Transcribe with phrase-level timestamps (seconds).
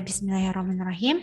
[0.00, 1.20] Bismillahirrahmanirrahim.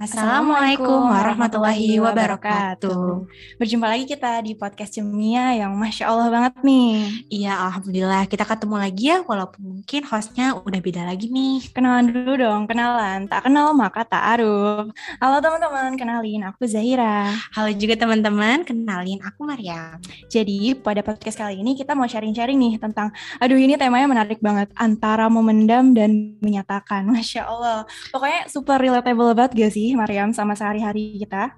[0.00, 3.28] Assalamualaikum warahmatullahi wabarakatuh.
[3.60, 7.20] Berjumpa lagi kita di podcast Cemia yang Masya Allah banget nih.
[7.28, 11.68] Iya, Alhamdulillah kita ketemu lagi ya, walaupun mungkin hostnya udah beda lagi nih.
[11.76, 13.28] Kenalan dulu dong, kenalan.
[13.28, 14.88] Tak kenal maka tak aruf.
[15.20, 17.36] Halo teman-teman, kenalin aku Zahira.
[17.52, 20.00] Halo juga teman-teman, kenalin aku Maria.
[20.32, 24.72] Jadi pada podcast kali ini kita mau sharing-sharing nih tentang, aduh ini temanya menarik banget,
[24.80, 27.04] antara memendam dan menyatakan.
[27.04, 27.84] Masya Allah.
[28.08, 29.89] Pokoknya super relatable banget gak sih?
[29.96, 31.54] Mariam sama sehari-hari kita.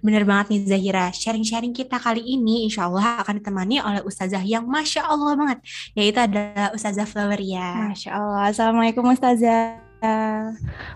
[0.00, 4.64] Bener banget nih Zahira, sharing-sharing kita kali ini insya Allah akan ditemani oleh Ustazah yang
[4.64, 5.58] Masya Allah banget,
[5.92, 7.92] yaitu adalah Ustazah Floweria.
[7.92, 9.84] Masya Allah, Assalamualaikum Ustazah.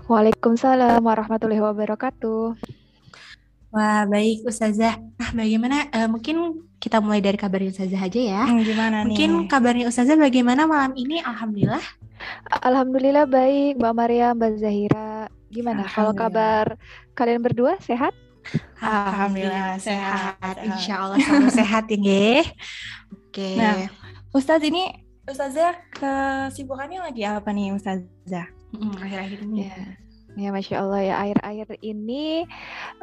[0.09, 2.57] Waalaikumsalam warahmatullahi wabarakatuh.
[3.71, 8.43] Wah baik Ustazah, nah bagaimana, uh, mungkin kita mulai dari kabarnya Ustazah aja ya.
[8.49, 9.47] Hmm, gimana mungkin nih?
[9.47, 11.23] kabarnya Ustazah bagaimana malam ini?
[11.23, 11.85] Alhamdulillah.
[12.65, 15.31] Alhamdulillah baik Mbak Maria, Mbak Zahira.
[15.51, 16.79] Gimana kalau kabar
[17.19, 18.15] kalian berdua sehat?
[18.81, 20.57] Alhamdulillah sehat.
[20.65, 22.35] Insya Allah selalu sehat ya, Nge.
[23.13, 23.51] Oke.
[23.59, 23.75] Nah,
[24.33, 24.89] Ustaz ini
[25.27, 28.49] Ustazah kesibukannya lagi apa nih Ustazah?
[28.73, 29.59] Mm, akhir-akhir ini.
[29.69, 30.00] Ya.
[30.39, 32.47] Ya, masya Allah ya akhir-akhir ini,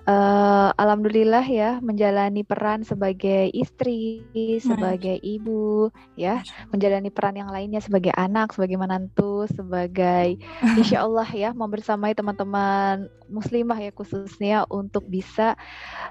[0.07, 4.23] uh, alhamdulillah ya menjalani peran sebagai istri,
[4.63, 6.39] sebagai ibu, ya
[6.71, 10.39] menjalani peran yang lainnya sebagai anak, sebagai menantu, sebagai
[10.79, 15.59] insya Allah ya membersamai teman-teman muslimah ya khususnya untuk bisa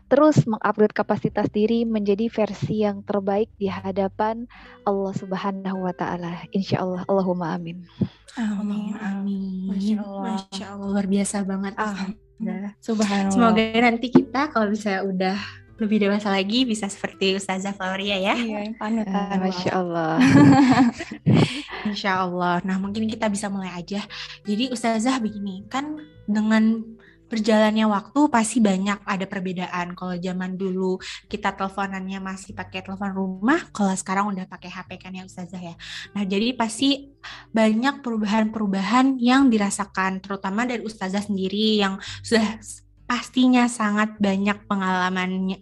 [0.06, 4.44] terus mengupgrade kapasitas diri menjadi versi yang terbaik di hadapan
[4.84, 6.44] Allah Subhanahu Wa Taala.
[6.52, 7.88] Insya Allah, Allahumma amin.
[8.36, 8.92] Amin.
[9.00, 9.72] Amin.
[9.72, 10.44] Masya Allah.
[10.44, 11.74] Masya Allah biasa banget.
[11.78, 12.72] Alhamdulillah.
[12.82, 13.32] Subhanallah.
[13.32, 15.38] Semoga nanti kita kalau bisa udah
[15.76, 18.34] lebih dewasa lagi bisa seperti Ustazah Floria ya.
[18.34, 19.36] Iya, panutan.
[19.44, 20.16] Masya Allah.
[21.88, 22.64] Insya Allah.
[22.64, 24.00] Nah mungkin kita bisa mulai aja.
[24.48, 26.95] Jadi Ustazah begini, kan dengan
[27.26, 29.98] berjalannya waktu pasti banyak ada perbedaan.
[29.98, 35.12] Kalau zaman dulu kita teleponannya masih pakai telepon rumah, kalau sekarang udah pakai HP kan
[35.14, 35.74] ya Ustazah ya.
[36.14, 37.12] Nah jadi pasti
[37.50, 42.62] banyak perubahan-perubahan yang dirasakan, terutama dari Ustazah sendiri yang sudah
[43.06, 45.58] pastinya sangat banyak pengalamannya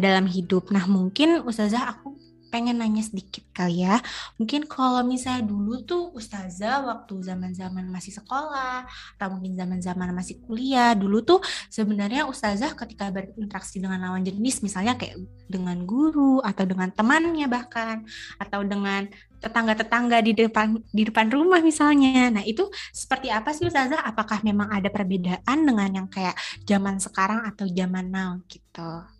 [0.00, 0.72] dalam hidup.
[0.72, 2.16] Nah mungkin Ustazah aku
[2.54, 3.98] pengen nanya sedikit kali ya.
[4.38, 8.86] Mungkin kalau misalnya dulu tuh ustazah waktu zaman-zaman masih sekolah
[9.18, 14.94] atau mungkin zaman-zaman masih kuliah, dulu tuh sebenarnya ustazah ketika berinteraksi dengan lawan jenis misalnya
[14.94, 15.18] kayak
[15.50, 18.06] dengan guru atau dengan temannya bahkan
[18.38, 19.10] atau dengan
[19.42, 22.30] tetangga-tetangga di depan di depan rumah misalnya.
[22.32, 24.00] Nah, itu seperti apa sih Ustazah?
[24.06, 29.13] Apakah memang ada perbedaan dengan yang kayak zaman sekarang atau zaman now gitu?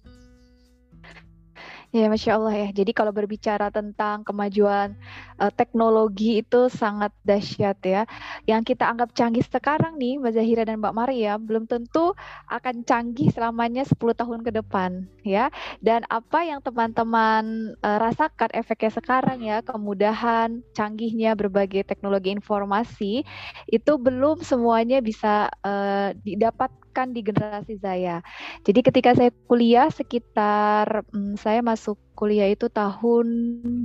[1.95, 2.67] Ya, masya Allah ya.
[2.79, 4.89] Jadi kalau berbicara tentang kemajuan
[5.41, 8.03] uh, teknologi itu sangat dahsyat ya.
[8.47, 12.15] Yang kita anggap canggih sekarang nih, Mbak Zahira dan Mbak Maria, belum tentu
[12.51, 15.51] akan canggih selamanya 10 tahun ke depan ya.
[15.83, 23.27] Dan apa yang teman-teman uh, rasakan efeknya sekarang ya, kemudahan, canggihnya berbagai teknologi informasi
[23.69, 28.23] itu belum semuanya bisa uh, didapat di generasi saya.
[28.63, 33.27] Jadi ketika saya kuliah sekitar hmm, saya masuk kuliah itu tahun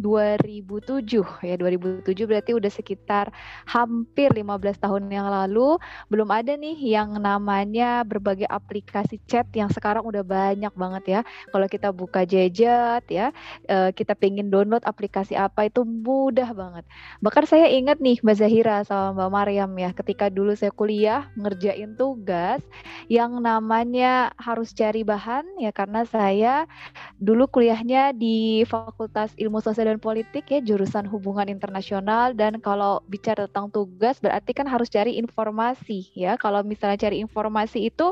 [0.06, 1.10] 2007
[1.44, 3.34] ya 2007 berarti udah sekitar
[3.66, 5.82] hampir 15 tahun yang lalu.
[6.08, 11.22] Belum ada nih yang namanya berbagai aplikasi chat yang sekarang udah banyak banget ya.
[11.50, 13.34] Kalau kita buka Jejet ya
[13.66, 16.86] eh, kita pengen download aplikasi apa itu mudah banget.
[17.26, 21.98] Bahkan saya ingat nih Mbak Zahira sama Mbak Mariam ya ketika dulu saya kuliah ngerjain
[21.98, 22.62] tugas
[23.10, 26.70] yang namanya harus cari bahan ya karena saya
[27.18, 32.36] dulu kuliahnya di Fakultas Ilmu Sosial dan Politik ya jurusan Hubungan Internasional.
[32.36, 36.36] Dan kalau bicara tentang tugas berarti kan harus cari informasi ya.
[36.36, 38.12] Kalau misalnya cari informasi itu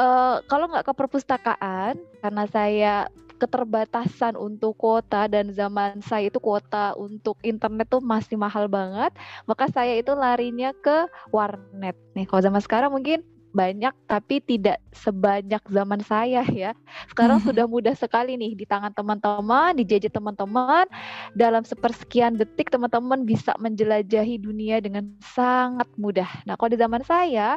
[0.00, 2.94] uh, kalau nggak ke perpustakaan karena saya
[3.38, 9.14] keterbatasan untuk kuota dan zaman saya itu kuota untuk internet tuh masih mahal banget
[9.46, 11.94] maka saya itu larinya ke warnet.
[12.18, 13.22] Nih kalau zaman sekarang mungkin
[13.52, 16.76] banyak tapi tidak sebanyak zaman saya ya.
[17.08, 20.84] Sekarang sudah mudah sekali nih di tangan teman-teman, di gadget teman-teman.
[21.32, 26.28] Dalam sepersekian detik teman-teman bisa menjelajahi dunia dengan sangat mudah.
[26.44, 27.56] Nah, kalau di zaman saya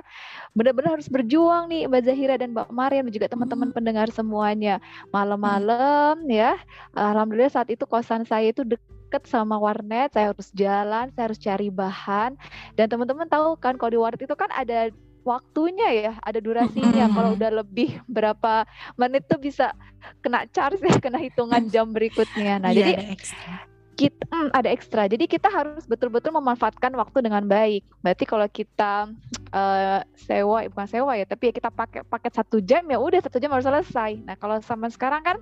[0.55, 3.77] benar-benar harus berjuang nih Mbak Zahira dan Mbak Mariam dan juga teman-teman hmm.
[3.77, 4.79] pendengar semuanya.
[5.11, 6.55] Malam-malam ya.
[6.95, 11.67] Alhamdulillah saat itu kosan saya itu deket sama warnet, saya harus jalan, saya harus cari
[11.67, 12.39] bahan.
[12.79, 14.87] Dan teman-teman tahu kan kalau di warnet itu kan ada
[15.23, 17.05] waktunya ya, ada durasinya.
[17.09, 17.13] Mm.
[17.13, 18.65] Kalau udah lebih berapa
[18.97, 19.73] menit tuh bisa
[20.21, 22.61] kena charge ya, kena hitungan jam berikutnya.
[22.61, 23.53] Nah, yeah, jadi ada ekstra.
[23.95, 25.01] kita hmm, ada ekstra.
[25.07, 27.85] Jadi kita harus betul-betul memanfaatkan waktu dengan baik.
[28.01, 29.11] Berarti kalau kita
[29.51, 33.37] uh, sewa bukan sewa ya tapi ya kita pakai paket satu jam ya udah satu
[33.37, 35.37] jam harus selesai nah kalau sama sekarang kan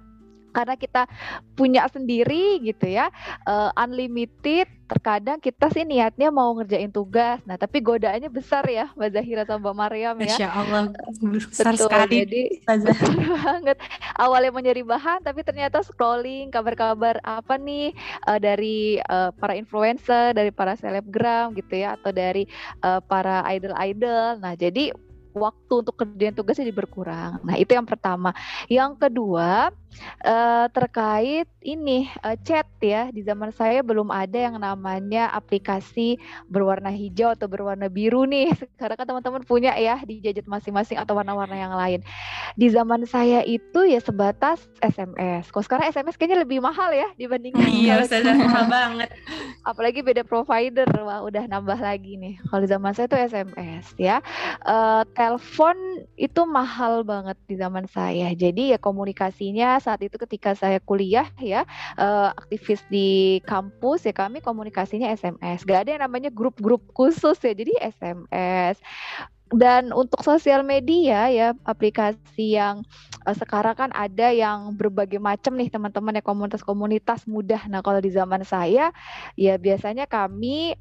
[0.51, 1.05] karena kita
[1.53, 3.09] punya sendiri gitu ya
[3.47, 7.37] uh, unlimited terkadang kita sih niatnya mau ngerjain tugas.
[7.45, 10.33] Nah tapi godaannya besar ya Mbak Zahira sama Mbak Mariam ya.
[10.33, 10.81] Masya Allah
[11.21, 12.13] besar Betul, sekali.
[12.25, 12.41] jadi
[12.89, 13.77] besar banget.
[14.17, 17.93] Awalnya mau nyari bahan tapi ternyata scrolling kabar-kabar apa nih
[18.25, 22.49] uh, dari uh, para influencer dari para selebgram gitu ya atau dari
[22.81, 24.41] uh, para idol-idol.
[24.41, 24.89] Nah jadi
[25.33, 27.41] waktu untuk kerjaan tugas jadi berkurang.
[27.45, 28.33] Nah, itu yang pertama.
[28.65, 29.69] Yang kedua,
[30.23, 33.09] uh, terkait ini uh, chat ya.
[33.11, 38.53] Di zaman saya belum ada yang namanya aplikasi berwarna hijau atau berwarna biru nih.
[38.75, 41.99] Sekarang kan teman-teman punya ya di gadget masing-masing atau warna-warna yang lain.
[42.55, 45.51] Di zaman saya itu ya sebatas SMS.
[45.51, 49.09] Kok sekarang SMS kayaknya lebih mahal ya dibandingkan Iya, sudah mahal banget.
[49.69, 52.39] Apalagi beda provider, wah udah nambah lagi nih.
[52.47, 54.17] Kalau di zaman saya itu SMS ya.
[54.63, 55.75] Uh, telepon
[56.15, 58.31] itu mahal banget di zaman saya.
[58.35, 61.63] Jadi ya komunikasinya saat itu ketika saya kuliah ya
[61.97, 65.63] uh, aktivis di kampus ya kami komunikasinya SMS.
[65.65, 67.51] Gak ada yang namanya grup-grup khusus ya.
[67.55, 68.79] Jadi SMS
[69.49, 72.85] dan untuk sosial media ya aplikasi yang
[73.25, 77.65] uh, sekarang kan ada yang berbagai macam nih teman-teman ya komunitas-komunitas mudah.
[77.65, 78.93] Nah kalau di zaman saya
[79.33, 80.77] ya biasanya kami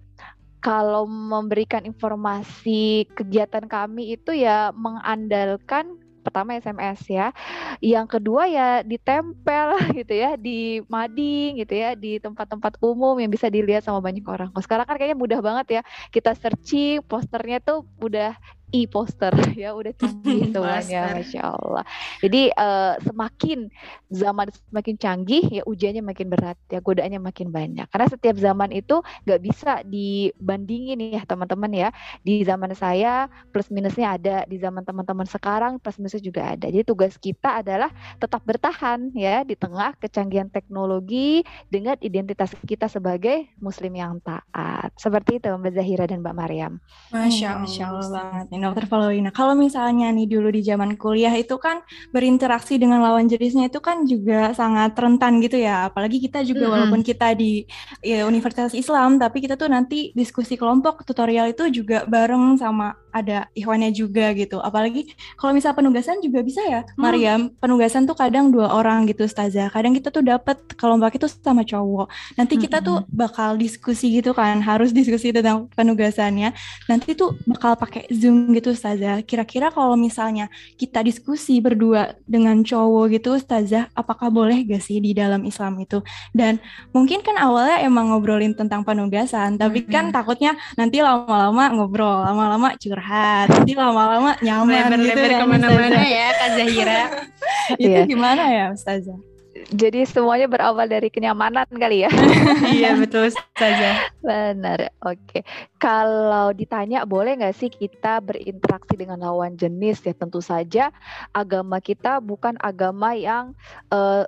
[0.59, 5.97] kalau memberikan informasi kegiatan kami itu ya mengandalkan
[6.28, 7.32] pertama SMS ya.
[7.80, 13.48] Yang kedua ya ditempel gitu ya di mading gitu ya di tempat-tempat umum yang bisa
[13.48, 14.52] dilihat sama banyak orang.
[14.52, 15.82] Kalau sekarang kan kayaknya mudah banget ya.
[16.12, 18.36] Kita searching posternya tuh udah
[18.73, 19.32] e-poster.
[19.59, 20.55] Ya udah canggih
[20.87, 21.82] ya masya Allah.
[22.23, 23.67] Jadi uh, semakin
[24.06, 27.91] zaman semakin canggih ya ujiannya makin berat ya godaannya makin banyak.
[27.91, 31.88] Karena setiap zaman itu nggak bisa dibandingin ya teman-teman ya.
[32.23, 34.37] Di zaman saya plus minusnya ada.
[34.47, 36.71] Di zaman teman-teman sekarang plus minusnya juga ada.
[36.71, 37.91] Jadi tugas kita adalah
[38.23, 44.94] tetap bertahan ya di tengah kecanggihan teknologi dengan identitas kita sebagai muslim yang taat.
[44.94, 46.73] Seperti itu Mbak Zahira dan Mbak Mariam.
[47.11, 49.31] Masya Allah, Masya Allah Dokter Paulina.
[49.31, 54.05] Kalau misalnya nih dulu di zaman kuliah itu kan berinteraksi dengan lawan jenisnya itu kan
[54.05, 55.88] juga sangat rentan gitu ya.
[55.88, 56.75] Apalagi kita juga mm -hmm.
[56.75, 57.64] walaupun kita di
[58.02, 63.49] ya, Universitas Islam, tapi kita tuh nanti diskusi kelompok tutorial itu juga bareng sama ada
[63.56, 64.60] ikhwannya juga gitu.
[64.60, 67.00] Apalagi kalau misal penugasan juga bisa ya, hmm.
[67.00, 67.40] Mariam.
[67.58, 69.72] Penugasan tuh kadang dua orang gitu, Staza.
[69.72, 72.08] Kadang kita tuh dapat kelompok itu sama cowok.
[72.37, 73.10] Nanti kita tuh hmm.
[73.10, 76.55] bakal diskusi gitu kan, harus diskusi tentang penugasannya.
[76.87, 79.25] Nanti tuh bakal pakai Zoom gitu, Staza.
[79.25, 85.16] Kira-kira kalau misalnya kita diskusi berdua dengan cowok gitu, Staza, apakah boleh gak sih di
[85.16, 86.04] dalam Islam itu?
[86.31, 86.61] Dan
[86.94, 93.07] mungkin kan awalnya emang ngobrolin tentang penugasan, tapi kan takutnya nanti lama-lama ngobrol, lama-lama curhat
[93.08, 93.46] curhat.
[93.49, 97.02] Nanti lama-lama nyaman lebar, gitu ya ke mana-mana ya Kak Zahira.
[97.81, 98.05] Itu iya.
[98.05, 99.27] gimana ya Ustazah
[99.69, 102.11] jadi semuanya berawal dari kenyamanan kali ya.
[102.76, 104.09] iya betul saja.
[104.25, 104.88] Benar.
[105.05, 105.20] Oke.
[105.29, 105.43] Okay.
[105.76, 110.88] Kalau ditanya boleh nggak sih kita berinteraksi dengan lawan jenis ya tentu saja
[111.37, 113.53] agama kita bukan agama yang
[113.93, 114.25] uh,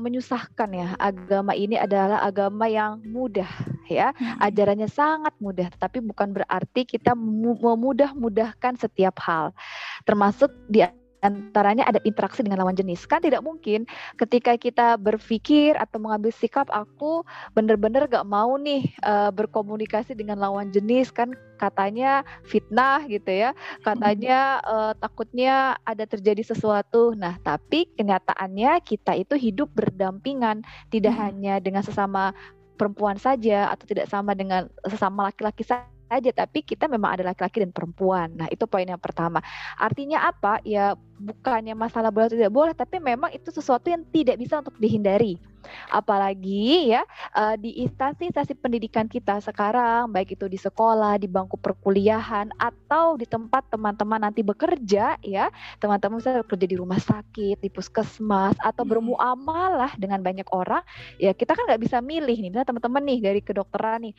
[0.00, 0.88] menyusahkan ya.
[1.00, 3.48] Agama ini adalah agama yang mudah
[3.88, 4.12] ya.
[4.12, 4.44] Hmm.
[4.44, 9.56] Ajarannya sangat mudah, tapi bukan berarti kita memudah-mudahkan setiap hal.
[10.04, 10.84] Termasuk di
[11.26, 13.02] antaranya ada interaksi dengan lawan jenis.
[13.04, 13.84] Kan tidak mungkin
[14.16, 17.26] ketika kita berpikir atau mengambil sikap aku
[17.58, 23.50] benar-benar gak mau nih uh, berkomunikasi dengan lawan jenis kan katanya fitnah gitu ya.
[23.82, 27.16] Katanya uh, takutnya ada terjadi sesuatu.
[27.18, 30.62] Nah, tapi kenyataannya kita itu hidup berdampingan
[30.94, 31.22] tidak hmm.
[31.22, 32.30] hanya dengan sesama
[32.76, 37.62] perempuan saja atau tidak sama dengan sesama laki-laki saja saja, tapi kita memang ada laki-laki
[37.62, 38.32] dan perempuan.
[38.34, 39.42] Nah, itu poin yang pertama.
[39.76, 40.62] Artinya apa?
[40.62, 45.38] Ya bukannya masalah boleh tidak boleh, tapi memang itu sesuatu yang tidak bisa untuk dihindari.
[45.90, 47.02] Apalagi ya
[47.34, 53.26] uh, di instansi-instansi pendidikan kita sekarang, baik itu di sekolah, di bangku perkuliahan, atau di
[53.28, 55.46] tempat teman-teman nanti bekerja, ya
[55.78, 58.92] teman-teman bisa bekerja di rumah sakit, di puskesmas, atau hmm.
[58.92, 60.82] bermuamalah dengan banyak orang,
[61.20, 64.14] ya kita kan nggak bisa milih nih, misalnya teman-teman nih dari kedokteran nih,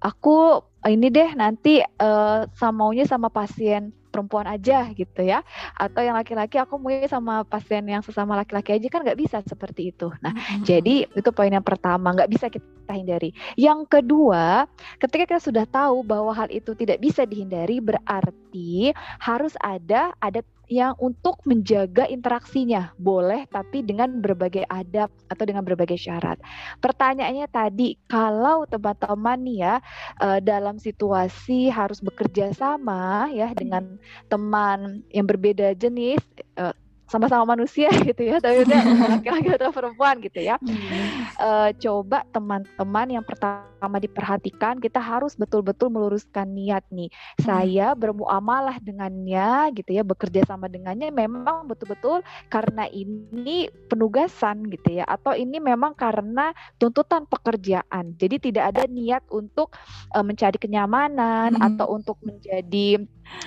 [0.00, 5.44] aku ini deh nanti uh, sama maunya sama pasien perempuan aja gitu ya.
[5.76, 9.92] Atau yang laki-laki aku mau sama pasien yang sesama laki-laki aja kan nggak bisa seperti
[9.92, 10.08] itu.
[10.24, 10.64] Nah mm-hmm.
[10.64, 13.36] jadi itu poin yang pertama nggak bisa kita hindari.
[13.60, 14.64] Yang kedua
[14.96, 20.98] ketika kita sudah tahu bahwa hal itu tidak bisa dihindari berarti harus ada adat yang
[20.98, 22.94] untuk menjaga interaksinya.
[22.98, 26.38] Boleh tapi dengan berbagai adab atau dengan berbagai syarat.
[26.82, 29.74] Pertanyaannya tadi, kalau teman-teman ya
[30.20, 36.22] uh, dalam situasi harus bekerja sama ya dengan teman yang berbeda jenis
[36.58, 36.74] uh,
[37.16, 38.80] sama-sama manusia gitu ya, tapi udah
[39.16, 40.60] laki-laki atau perempuan gitu ya.
[41.40, 47.08] Uh, coba teman-teman yang pertama diperhatikan, kita harus betul-betul meluruskan niat nih.
[47.08, 47.40] Hmm.
[47.40, 52.20] Saya bermuamalah dengannya gitu ya, bekerja sama dengannya memang betul-betul
[52.52, 58.12] karena ini penugasan gitu ya, atau ini memang karena tuntutan pekerjaan.
[58.20, 59.72] Jadi tidak ada niat untuk
[60.12, 61.64] uh, mencari kenyamanan hmm.
[61.72, 63.00] atau untuk menjadi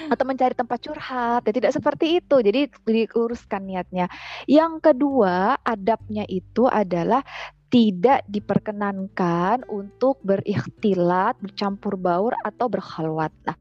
[0.10, 1.42] atau mencari tempat curhat.
[1.48, 2.36] Ya tidak seperti itu.
[2.42, 4.08] Jadi diuruskan niatnya.
[4.46, 7.22] Yang kedua, adabnya itu adalah
[7.70, 13.30] tidak diperkenankan untuk berikhtilat, bercampur baur atau berkhalwat.
[13.46, 13.58] Nah,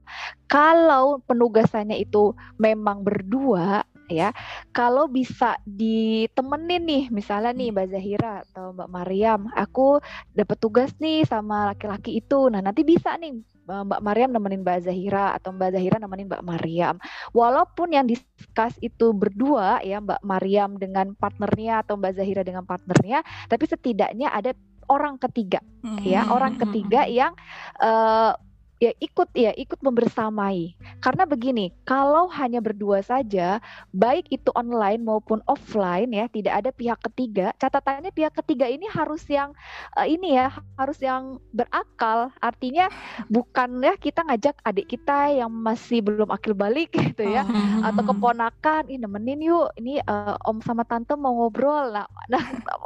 [0.48, 4.34] kalau penugasannya itu memang berdua, ya.
[4.72, 10.02] Kalau bisa ditemenin nih misalnya nih Mbak Zahira atau Mbak Mariam aku
[10.34, 12.48] dapat tugas nih sama laki-laki itu.
[12.48, 13.36] Nah nanti bisa nih
[13.68, 16.96] Mbak Mariam nemenin Mbak Zahira atau Mbak Zahira nemenin Mbak Mariam.
[17.36, 23.20] Walaupun yang diskus itu berdua ya Mbak Mariam dengan partnernya atau Mbak Zahira dengan partnernya
[23.52, 24.56] tapi setidaknya ada
[24.88, 26.00] orang ketiga hmm.
[26.00, 27.36] ya orang ketiga yang
[27.78, 28.32] uh,
[28.78, 30.75] ya ikut ya ikut membersamai.
[31.02, 33.58] Karena begini kalau hanya berdua saja
[33.90, 39.26] baik itu online maupun offline ya tidak ada pihak ketiga catatannya pihak ketiga ini harus
[39.26, 39.50] yang
[39.99, 42.30] uh, ini ya harus yang berakal.
[42.38, 42.87] Artinya
[43.26, 47.87] bukan ya kita ngajak adik kita yang masih belum akil balik gitu ya oh.
[47.90, 51.90] atau keponakan ini nemenin yuk ini uh, om sama tante mau ngobrol.
[51.90, 52.44] Nah nah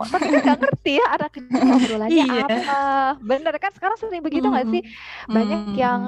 [0.08, 2.44] tapi nggak ngerti ya anak ngobrolannya iya.
[2.48, 2.80] apa.
[3.20, 4.82] Bener kan sekarang sering begitu nggak sih?
[5.28, 6.00] Banyak yang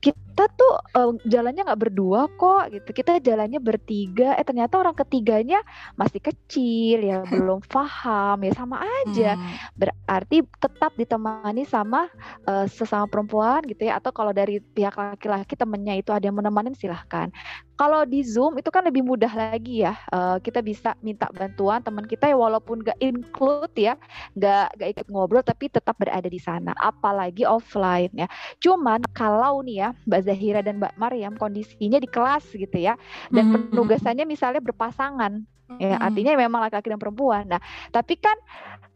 [0.00, 2.90] kita tuh uh, jalannya nggak berdua kok gitu.
[2.92, 4.36] Kita jalannya bertiga.
[4.36, 5.64] Eh ternyata orang ketiganya
[5.96, 9.36] masih kecil ya belum paham ya sama aja.
[9.36, 9.48] Hmm.
[9.76, 12.12] berarti tetap ditemani sama
[12.44, 13.96] uh, sesama perempuan gitu ya.
[13.96, 17.32] Atau kalau dari pihak laki-laki temennya itu ada yang menemani silahkan.
[17.76, 19.96] Kalau di zoom itu kan lebih mudah lagi ya.
[20.12, 23.96] Uh, kita bisa minta bantuan teman kita ya walaupun gak include ya.
[24.36, 26.72] Gak gak ikut ngobrol tapi tetap berada di sana.
[26.76, 28.28] Apalagi offline ya.
[28.60, 32.96] Cuman kalau nih ya mbak Zahira dan Mbak Maryam kondisinya di kelas gitu ya.
[33.28, 33.74] Dan hmm.
[33.74, 35.44] penugasannya misalnya berpasangan
[35.82, 37.44] ya artinya memang laki-laki dan perempuan.
[37.50, 38.38] Nah tapi kan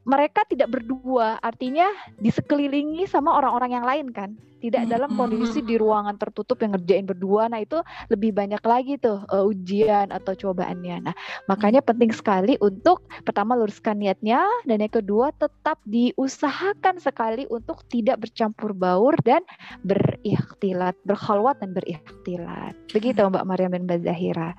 [0.04, 4.30] mereka tidak berdua, artinya di sekelilingi sama orang-orang yang lain kan,
[4.60, 7.48] tidak dalam kondisi di ruangan tertutup yang ngerjain berdua.
[7.48, 7.80] Nah itu
[8.12, 11.10] lebih banyak lagi tuh uh, ujian atau cobaannya.
[11.10, 11.14] Nah
[11.48, 18.20] makanya penting sekali untuk pertama luruskan niatnya dan yang kedua tetap diusahakan sekali untuk tidak
[18.20, 19.40] bercampur baur dan
[19.82, 22.76] berikhtilat, berkhalwat dan berikhtilat.
[22.92, 24.52] Begitu Mbak Maryam dan Mbak Zahira.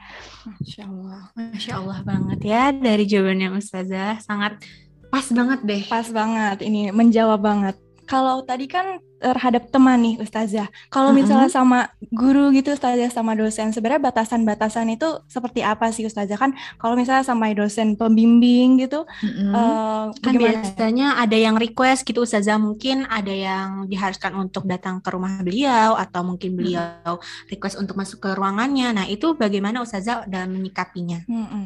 [0.50, 4.66] Masya Allah, Masya Allah banget ya dari jawabannya Ustazah sangat
[5.12, 5.84] Pas banget deh.
[5.92, 6.58] Pas banget.
[6.64, 7.76] Ini menjawab banget.
[8.08, 10.68] Kalau tadi kan terhadap teman nih Ustazah.
[10.90, 11.60] Kalau misalnya uh -huh.
[11.62, 16.36] sama guru gitu Ustazah sama dosen, sebenarnya batasan-batasan itu seperti apa sih Ustazah?
[16.36, 19.54] Kan kalau misalnya sama dosen pembimbing gitu, uh -huh.
[19.54, 25.14] uh, kan biasanya ada yang request gitu Ustazah, mungkin ada yang diharuskan untuk datang ke
[25.14, 27.48] rumah beliau atau mungkin beliau uh -huh.
[27.48, 28.92] request untuk masuk ke ruangannya.
[28.92, 31.24] Nah, itu bagaimana Ustazah dalam menyikapinya?
[31.30, 31.66] Uh -huh.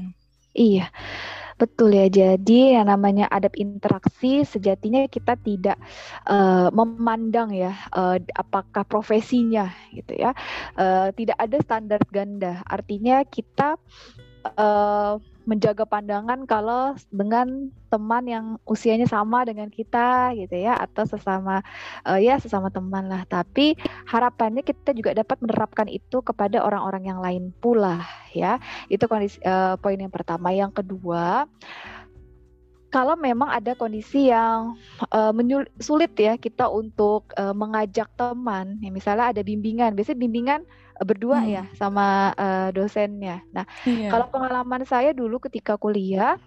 [0.51, 0.91] Iya.
[1.55, 5.79] Betul ya, jadi yang namanya adab interaksi sejatinya kita tidak
[6.27, 10.35] uh, memandang ya uh, apakah profesinya gitu ya.
[10.75, 12.59] Uh, tidak ada standar ganda.
[12.67, 13.79] Artinya kita
[14.59, 21.61] uh, menjaga pandangan kalau dengan teman yang usianya sama dengan kita gitu ya atau sesama
[22.03, 23.23] uh, ya sesama teman lah.
[23.29, 23.77] Tapi
[24.09, 28.57] harapannya kita juga dapat menerapkan itu kepada orang-orang yang lain pula ya.
[28.89, 30.49] Itu kondisi uh, poin yang pertama.
[30.51, 31.45] Yang kedua
[32.95, 34.79] kalau memang ada kondisi yang
[35.11, 35.35] uh,
[35.83, 40.61] sulit ya kita untuk uh, mengajak teman, ya misalnya ada bimbingan, biasanya bimbingan
[41.03, 41.49] berdua hmm.
[41.51, 43.43] ya sama uh, dosennya.
[43.51, 44.11] Nah, yeah.
[44.11, 46.39] kalau pengalaman saya dulu ketika kuliah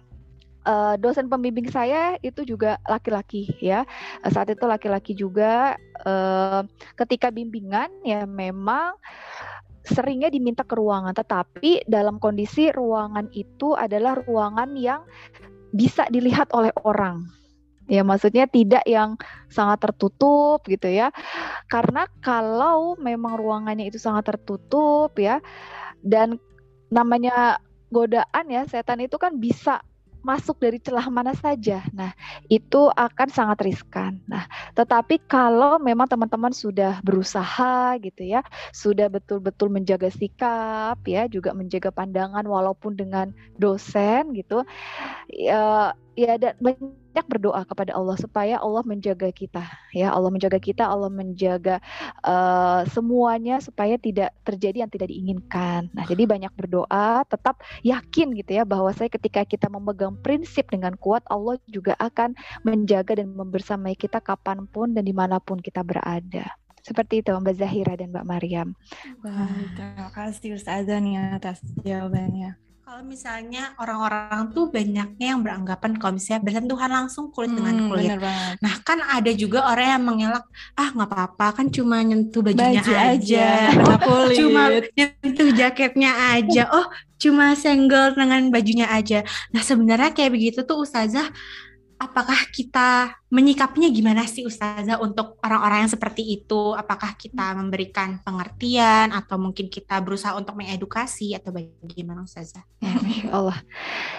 [0.65, 3.85] uh, dosen pembimbing saya itu juga laki-laki ya.
[4.25, 6.65] Uh, saat itu laki-laki juga uh,
[6.97, 8.97] ketika bimbingan ya memang
[9.85, 15.01] seringnya diminta ke ruangan tetapi dalam kondisi ruangan itu adalah ruangan yang
[15.73, 17.38] bisa dilihat oleh orang
[17.89, 19.17] Ya, maksudnya tidak yang
[19.49, 21.09] sangat tertutup gitu ya.
[21.65, 25.41] Karena kalau memang ruangannya itu sangat tertutup ya
[26.05, 26.37] dan
[26.93, 27.57] namanya
[27.89, 29.81] godaan ya, setan itu kan bisa
[30.19, 31.79] masuk dari celah mana saja.
[31.95, 32.11] Nah,
[32.51, 34.19] itu akan sangat riskan.
[34.27, 34.43] Nah,
[34.75, 38.43] tetapi kalau memang teman-teman sudah berusaha gitu ya,
[38.75, 44.67] sudah betul-betul menjaga sikap ya, juga menjaga pandangan walaupun dengan dosen gitu.
[45.31, 50.85] Ya, ya dan banyak berdoa kepada Allah supaya Allah menjaga kita ya Allah menjaga kita
[50.85, 51.81] Allah menjaga
[52.23, 58.61] uh, semuanya supaya tidak terjadi yang tidak diinginkan nah jadi banyak berdoa tetap yakin gitu
[58.61, 62.33] ya bahwa saya ketika kita memegang prinsip dengan kuat Allah juga akan
[62.65, 66.45] menjaga dan membersamai kita kapan pun dan di mana pun kita berada
[66.79, 68.67] seperti itu Mbak Zahira dan Mbak Maryam.
[69.75, 72.68] terima kasih Ustazah nih atas jawabannya.
[72.89, 78.09] Kalau misalnya orang-orang tuh banyaknya yang beranggapan kalau misalnya bersentuhan langsung kulit hmm, dengan kulit.
[78.65, 82.93] Nah kan ada juga orang yang mengelak, ah nggak apa-apa kan cuma nyentuh bajunya Baju
[82.97, 83.47] aja, aja
[84.09, 84.37] kulit.
[84.41, 84.63] cuma
[84.97, 86.89] nyentuh jaketnya aja, oh
[87.21, 89.21] cuma senggol dengan bajunya aja.
[89.53, 91.29] Nah sebenarnya kayak begitu tuh Ustazah
[92.01, 96.73] apakah kita menyikapinya gimana sih Ustazah untuk orang-orang yang seperti itu?
[96.73, 102.65] Apakah kita memberikan pengertian atau mungkin kita berusaha untuk mengedukasi atau bagaimana Ustazah?
[102.81, 102.97] Ya,
[103.29, 103.61] Allah.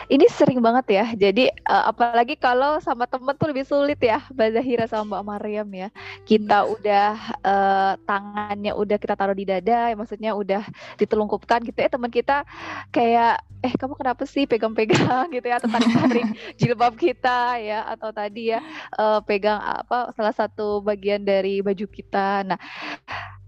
[0.07, 1.07] Ini sering banget ya.
[1.19, 4.23] Jadi uh, apalagi kalau sama temen tuh lebih sulit ya.
[4.31, 5.89] Mbak Zahira sama Mbak Maryam ya.
[6.23, 6.73] Kita hmm.
[6.79, 7.11] udah
[7.43, 10.63] uh, tangannya udah kita taruh di dada, ya, maksudnya udah
[11.03, 12.47] ditelungkupkan gitu ya teman kita
[12.95, 18.57] kayak eh kamu kenapa sih pegang-pegang gitu ya atau tarik-tarik jilbab kita ya atau tadi
[18.57, 18.61] ya
[19.01, 22.45] uh, pegang apa salah satu bagian dari baju kita.
[22.45, 22.61] Nah,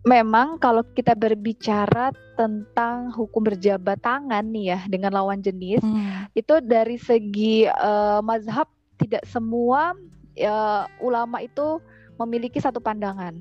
[0.03, 6.33] memang kalau kita berbicara tentang hukum berjabat tangan nih ya dengan lawan jenis hmm.
[6.35, 8.67] itu dari segi uh, mazhab
[8.99, 9.95] tidak semua
[10.43, 11.79] uh, ulama itu
[12.19, 13.37] memiliki satu pandangan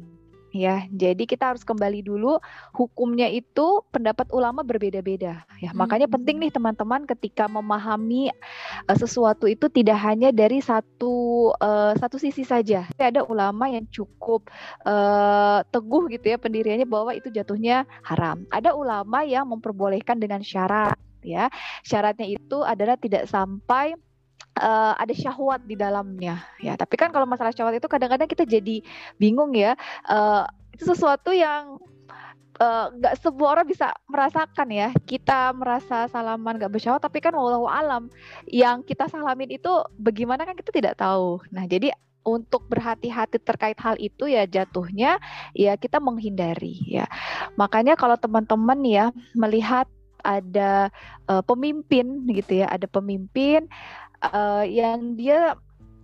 [0.52, 0.86] ya.
[0.92, 2.38] Jadi kita harus kembali dulu
[2.76, 5.72] hukumnya itu pendapat ulama berbeda-beda ya.
[5.72, 5.84] Hmm.
[5.84, 8.30] Makanya penting nih teman-teman ketika memahami
[8.86, 12.86] uh, sesuatu itu tidak hanya dari satu uh, satu sisi saja.
[13.00, 14.52] Ada ulama yang cukup
[14.86, 18.46] uh, teguh gitu ya pendiriannya bahwa itu jatuhnya haram.
[18.52, 21.48] Ada ulama yang memperbolehkan dengan syarat ya.
[21.82, 23.96] Syaratnya itu adalah tidak sampai
[24.60, 26.44] uh, ada syahwat di dalamnya.
[26.60, 28.84] Ya tapi kan kalau masalah syahwat itu kadang-kadang kita jadi
[29.22, 29.78] bingung ya.
[30.08, 31.76] Uh, itu sesuatu yang
[32.56, 34.90] eh, nggak uh, semua orang bisa merasakan ya.
[35.06, 38.08] Kita merasa salaman nggak bersyahwat tapi kan walau alam
[38.50, 41.44] yang kita salamin itu bagaimana kan kita tidak tahu.
[41.52, 45.18] Nah jadi untuk berhati-hati terkait hal itu ya jatuhnya
[45.58, 47.10] ya kita menghindari ya.
[47.58, 49.90] Makanya kalau teman-teman ya melihat
[50.22, 50.94] ada
[51.26, 53.66] uh, pemimpin gitu ya ada pemimpin
[54.22, 55.58] uh, yang dia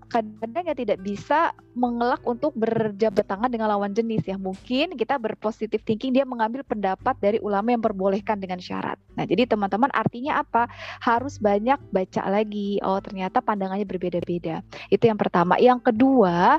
[0.08, 4.40] kadang-kadang ya tidak bisa mengelak untuk berjabat tangan dengan lawan jenis ya.
[4.40, 8.98] Mungkin kita berpositif thinking dia mengambil pendapat dari ulama yang perbolehkan dengan syarat.
[9.14, 10.66] Nah, jadi teman-teman artinya apa?
[11.04, 12.82] Harus banyak baca lagi.
[12.82, 14.66] Oh, ternyata pandangannya berbeda-beda.
[14.90, 15.60] Itu yang pertama.
[15.62, 16.58] Yang kedua,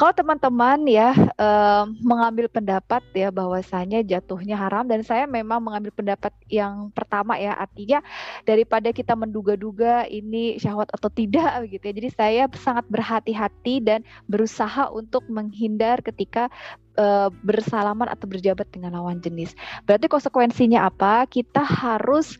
[0.00, 6.32] kalau teman-teman ya eh, mengambil pendapat ya bahwasanya jatuhnya haram dan saya memang mengambil pendapat
[6.48, 8.00] yang pertama ya artinya
[8.48, 11.92] daripada kita menduga-duga ini syahwat atau tidak gitu ya.
[11.92, 16.46] Jadi saya sangat berhati-hati dan berusaha untuk menghindar ketika
[16.94, 19.58] uh, bersalaman atau berjabat dengan lawan jenis.
[19.90, 21.26] Berarti konsekuensinya apa?
[21.26, 22.38] Kita harus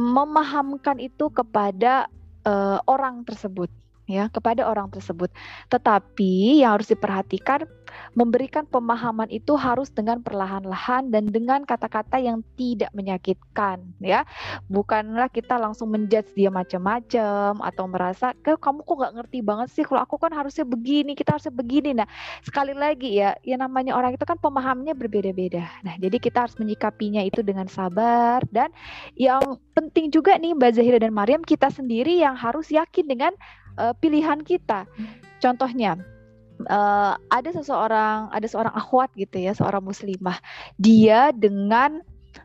[0.00, 2.08] memahamkan itu kepada
[2.48, 3.68] uh, orang tersebut
[4.04, 5.32] ya kepada orang tersebut.
[5.72, 7.64] Tetapi yang harus diperhatikan
[8.14, 14.22] memberikan pemahaman itu harus dengan perlahan-lahan dan dengan kata-kata yang tidak menyakitkan ya.
[14.70, 20.00] Bukanlah kita langsung menjudge dia macam-macam atau merasa kamu kok nggak ngerti banget sih kalau
[20.04, 21.90] aku kan harusnya begini, kita harusnya begini.
[21.96, 22.08] Nah,
[22.44, 25.66] sekali lagi ya, yang namanya orang itu kan pemahamannya berbeda-beda.
[25.82, 28.70] Nah, jadi kita harus menyikapinya itu dengan sabar dan
[29.18, 33.32] yang penting juga nih Mbak Zahira dan Mariam kita sendiri yang harus yakin dengan
[33.78, 34.86] uh, pilihan kita.
[35.42, 35.98] Contohnya,
[36.66, 40.38] uh, ada seseorang, ada seorang akhwat gitu ya, seorang muslimah.
[40.78, 42.02] Dia dengan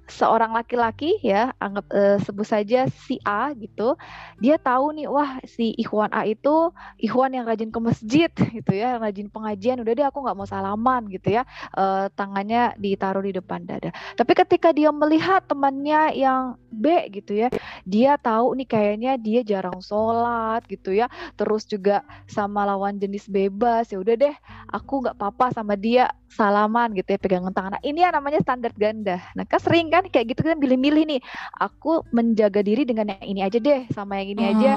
[0.09, 3.93] seorang laki-laki ya anggap uh, sebut saja si A gitu
[4.41, 8.97] dia tahu nih wah si Ikhwan A itu Ikhwan yang rajin ke masjid gitu ya
[8.97, 11.45] rajin pengajian udah deh aku nggak mau salaman gitu ya
[11.77, 13.93] uh, tangannya ditaruh di depan dada.
[14.17, 17.49] Tapi ketika dia melihat temannya yang B gitu ya
[17.85, 23.89] dia tahu nih kayaknya dia jarang sholat gitu ya terus juga sama lawan jenis bebas
[23.89, 24.35] ya udah deh
[24.69, 27.71] aku nggak apa-apa sama dia salaman gitu ya pegangan tangan.
[27.77, 29.17] Nah, ini yang namanya standar ganda.
[29.33, 31.21] Nah kan sering kan kayak gitu kan milih-milih nih.
[31.55, 34.71] Aku menjaga diri dengan yang ini aja deh sama yang ini aja.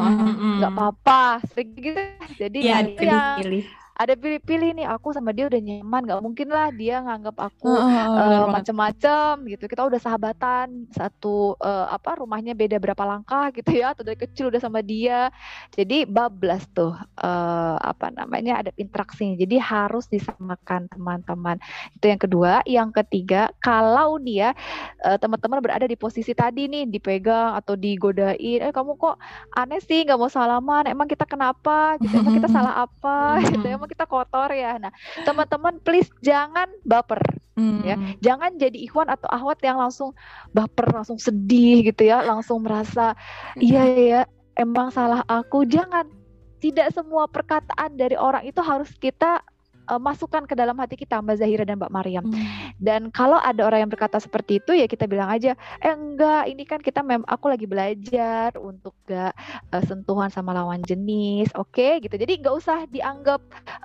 [0.62, 1.22] Nggak mm, apa-apa
[1.74, 1.98] gitu.
[2.38, 3.64] Jadi ya, pilih, pilih
[4.02, 7.86] ada pilih-pilih nih aku sama dia udah nyaman nggak mungkin lah dia nganggap aku uh,
[7.86, 9.70] uh, macem-macem gitu.
[9.70, 14.50] Kita udah sahabatan satu uh, apa rumahnya beda berapa langkah gitu ya atau dari kecil
[14.50, 15.30] udah sama dia.
[15.70, 19.38] Jadi bablas tuh uh, apa namanya ada interaksinya.
[19.38, 21.62] Jadi harus disamakan teman-teman.
[21.94, 22.52] Itu yang kedua.
[22.66, 24.50] Yang ketiga kalau dia
[25.06, 29.16] uh, teman-teman berada di posisi tadi nih dipegang atau digodain eh kamu kok
[29.54, 31.94] aneh sih nggak mau salaman emang kita kenapa?
[32.02, 33.38] Gitu emang kita salah apa?
[33.52, 34.81] Gitu emang kita kotor ya.
[34.81, 37.20] Nah, teman-teman please jangan baper
[37.61, 37.81] hmm.
[37.85, 37.96] ya.
[38.24, 40.16] Jangan jadi ikhwan atau ahwat yang langsung
[40.57, 43.12] baper, langsung sedih gitu ya, langsung merasa
[43.61, 44.20] iya ya
[44.57, 45.68] emang salah aku.
[45.68, 46.24] Jangan.
[46.62, 49.42] Tidak semua perkataan dari orang itu harus kita
[49.88, 52.24] uh, masukkan ke dalam hati kita Mbak Zahira dan Mbak Maryam.
[52.26, 52.72] Hmm.
[52.78, 56.62] Dan kalau ada orang yang berkata seperti itu ya kita bilang aja, eh enggak, ini
[56.66, 59.34] kan kita mem aku lagi belajar untuk gak
[59.72, 61.98] uh, sentuhan sama lawan jenis, oke okay?
[62.02, 62.14] gitu.
[62.14, 63.40] Jadi nggak usah dianggap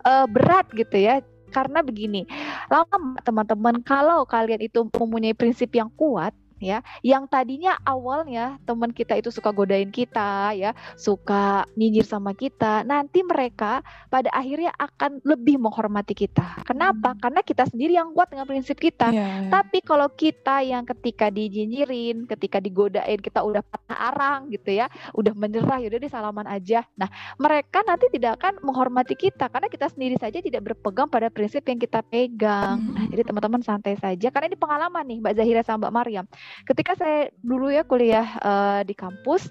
[0.05, 2.27] uh, berat gitu ya karena begini,
[2.67, 6.81] lama teman-teman kalau kalian itu mempunyai prinsip yang kuat, ya.
[7.05, 13.21] Yang tadinya awalnya teman kita itu suka godain kita ya suka nyinyir sama kita nanti
[13.21, 16.63] mereka pada akhirnya akan lebih menghormati kita.
[16.65, 17.13] Kenapa?
[17.13, 17.19] Hmm.
[17.21, 19.09] karena kita sendiri yang kuat dengan prinsip kita.
[19.13, 19.51] Yeah, yeah.
[19.51, 25.33] tapi kalau kita yang ketika dinyinyirin ketika digodain kita udah patah arang gitu ya udah
[25.37, 26.83] menyerah yaudah di salaman aja.
[26.97, 31.63] Nah mereka nanti tidak akan menghormati kita karena kita sendiri saja tidak berpegang pada prinsip
[31.67, 32.81] yang kita pegang.
[32.81, 32.93] Hmm.
[32.95, 34.27] nah, jadi teman-teman santai saja.
[34.33, 36.25] Karena ini pengalaman nih Mbak Zahira sama Mbak Maryam
[36.65, 39.49] ketika saya dulu ya kuliah uh, di kampus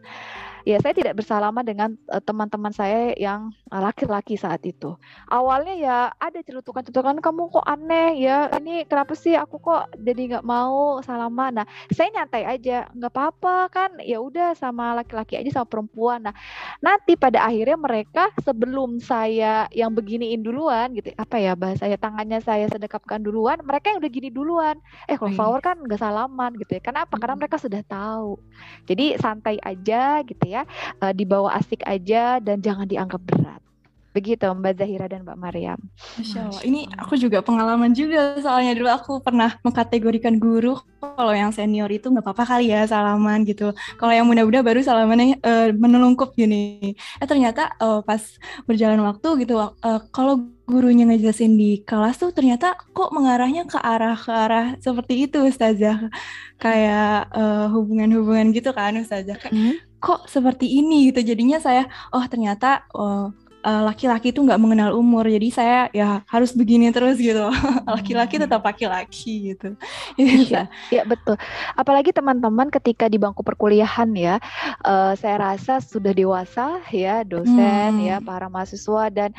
[0.66, 4.98] ya saya tidak bersalaman dengan uh, teman-teman saya yang laki-laki uh, saat itu.
[5.30, 10.46] Awalnya ya ada celutukan-celutukan kamu kok aneh ya, ini kenapa sih aku kok jadi nggak
[10.46, 11.62] mau salaman.
[11.62, 16.26] Nah, saya nyantai aja, nggak apa-apa kan, ya udah sama laki-laki aja sama perempuan.
[16.26, 16.34] Nah,
[16.82, 22.42] nanti pada akhirnya mereka sebelum saya yang beginiin duluan gitu, apa ya bahasa saya tangannya
[22.42, 24.82] saya sedekapkan duluan, mereka yang udah gini duluan.
[25.06, 25.38] Eh kalau iya.
[25.38, 26.82] flower kan nggak salaman gitu ya.
[26.82, 27.14] Kenapa?
[27.14, 28.40] Karena mereka sudah tahu.
[28.90, 30.62] Jadi santai aja gitu ya ya
[31.02, 33.60] uh, dibawa asik aja dan jangan dianggap berat
[34.16, 35.76] begitu Mbak Zahira dan Mbak Maryam.
[36.16, 36.62] Masya Allah.
[36.64, 42.08] Ini aku juga pengalaman juga soalnya dulu aku pernah mengkategorikan guru kalau yang senior itu
[42.08, 43.76] nggak apa-apa kali ya salaman gitu.
[44.00, 46.96] Kalau yang muda-muda baru salamannya uh, menelungkup gini.
[47.20, 48.24] Eh ternyata uh, pas
[48.64, 54.16] berjalan waktu gitu uh, kalau gurunya ngejelasin di kelas tuh ternyata kok mengarahnya ke arah
[54.18, 56.08] ke arah seperti itu Ustazah.
[56.56, 57.28] Kayak
[57.68, 59.36] hubungan-hubungan gitu kan Ustazah.
[59.52, 59.76] Hmm?
[60.02, 61.20] Kok seperti ini gitu.
[61.34, 63.32] Jadinya saya oh ternyata oh
[63.66, 65.26] Eh, laki-laki itu nggak mengenal umur.
[65.26, 67.50] Jadi saya ya harus begini terus gitu.
[67.98, 69.74] Laki-laki tetap laki-laki gitu.
[70.36, 71.34] Iya, iya betul.
[71.74, 74.36] Apalagi teman-teman ketika di bangku perkuliahan ya
[74.84, 78.06] uh, saya rasa sudah dewasa ya dosen hmm.
[78.06, 79.30] ya para mahasiswa dan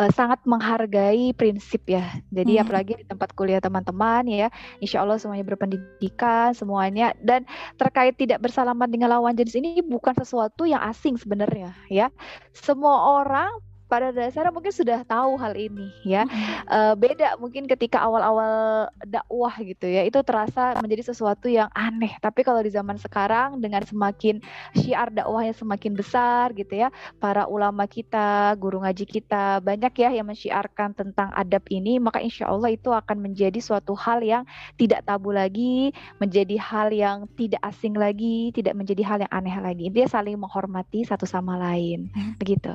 [0.00, 2.08] uh, sangat menghargai prinsip ya.
[2.32, 2.62] Jadi hmm.
[2.64, 4.48] apalagi di tempat kuliah teman-teman ya
[4.80, 7.12] insya Allah semuanya berpendidikan semuanya.
[7.20, 7.44] Dan
[7.76, 12.08] terkait tidak bersalaman dengan lawan jenis ini bukan sesuatu yang asing sebenarnya ya.
[12.54, 16.24] Semua orang pada dasarnya mungkin sudah tahu hal ini ya.
[16.66, 22.16] Uh, beda mungkin ketika awal-awal dakwah gitu ya, itu terasa menjadi sesuatu yang aneh.
[22.18, 24.40] Tapi kalau di zaman sekarang dengan semakin
[24.72, 26.88] syiar dakwahnya semakin besar gitu ya,
[27.20, 32.48] para ulama kita, guru ngaji kita banyak ya yang mensyiarkan tentang adab ini, maka insya
[32.48, 34.42] Allah itu akan menjadi suatu hal yang
[34.80, 39.86] tidak tabu lagi, menjadi hal yang tidak asing lagi, tidak menjadi hal yang aneh lagi.
[39.92, 42.40] Dia saling menghormati satu sama lain, hmm.
[42.40, 42.72] begitu.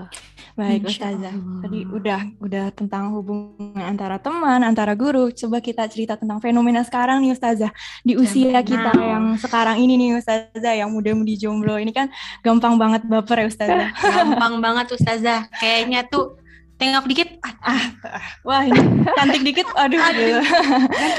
[0.59, 1.31] Baik, Ustazah.
[1.63, 5.31] Tadi udah udah tentang hubungan antara teman, antara guru.
[5.31, 7.71] Coba kita cerita tentang fenomena sekarang nih Ustazah.
[8.03, 12.11] Di usia kita yang sekarang ini nih Ustazah yang muda-mudi jomblo ini kan
[12.43, 13.89] gampang banget baper ya Ustazah.
[13.95, 15.47] gampang banget Ustazah.
[15.55, 16.35] Kayaknya tuh
[16.79, 17.29] tengok dikit.
[17.43, 18.25] Ah, ah, ah.
[18.47, 18.79] wah ini
[19.19, 19.67] cantik dikit.
[19.75, 20.23] Aduh, aduh.
[20.23, 20.41] gitu.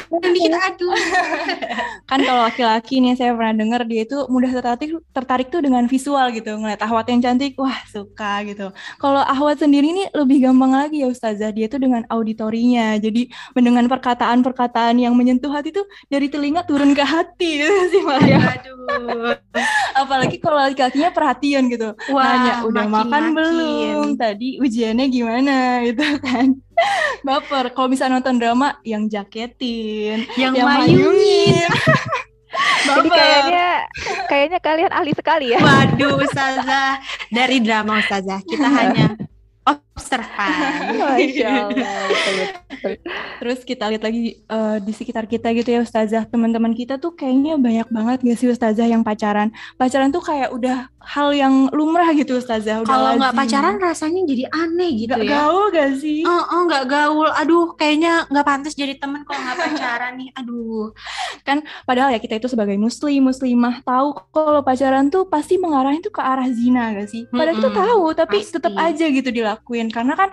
[0.08, 0.96] Cantik dikit aduh.
[2.10, 6.32] Kan kalau laki-laki nih saya pernah dengar dia itu mudah tertarik tertarik tuh dengan visual
[6.32, 6.56] gitu.
[6.56, 8.72] Ngeliat ahwat yang cantik wah suka gitu.
[8.96, 11.52] Kalau ahwat sendiri ini lebih gampang lagi ya ustazah.
[11.52, 12.96] Dia tuh dengan auditorinya.
[12.96, 17.52] Jadi mendengar perkataan-perkataan yang menyentuh hati tuh dari telinga turun ke hati.
[17.60, 19.36] Gitu sih Maria aduh.
[19.92, 21.92] Apalagi kalau laki-lakinya perhatian gitu.
[22.08, 23.36] Wah, nanya udah makin, makan makin.
[23.36, 24.06] belum?
[24.16, 26.46] Tadi ujiannya gimana gimana gitu kan.
[27.26, 27.64] Baper.
[27.74, 31.68] Kalau bisa nonton drama yang jaketin yang, yang mayungin.
[32.80, 33.68] Jadi kayaknya
[34.26, 35.58] kayaknya kalian ahli sekali ya.
[35.62, 36.98] Waduh, Ustazah.
[37.30, 39.14] Dari drama Ustazah, kita hanya
[40.00, 40.96] observan.
[41.00, 42.08] Masya Allah.
[43.40, 47.60] Terus kita lihat lagi uh, di sekitar kita gitu ya Ustazah, teman-teman kita tuh kayaknya
[47.60, 49.52] banyak banget gak sih Ustazah yang pacaran?
[49.76, 52.84] Pacaran tuh kayak udah hal yang lumrah gitu Ustazah.
[52.84, 55.32] Kalau nggak pacaran rasanya jadi aneh gitu gak ya.
[55.36, 56.24] gaul gak sih?
[56.24, 57.28] Oh, oh nggak gaul.
[57.36, 60.28] Aduh, kayaknya nggak pantas jadi teman kalau nggak pacaran nih.
[60.40, 60.92] Aduh.
[61.44, 66.14] Kan padahal ya kita itu sebagai muslim, muslimah tahu kalau pacaran tuh pasti mengarahnya tuh
[66.14, 67.28] ke arah zina gak sih?
[67.28, 70.30] Padahal mm -mm, kita tahu, tapi tetap aja gitu dilakuin karena kan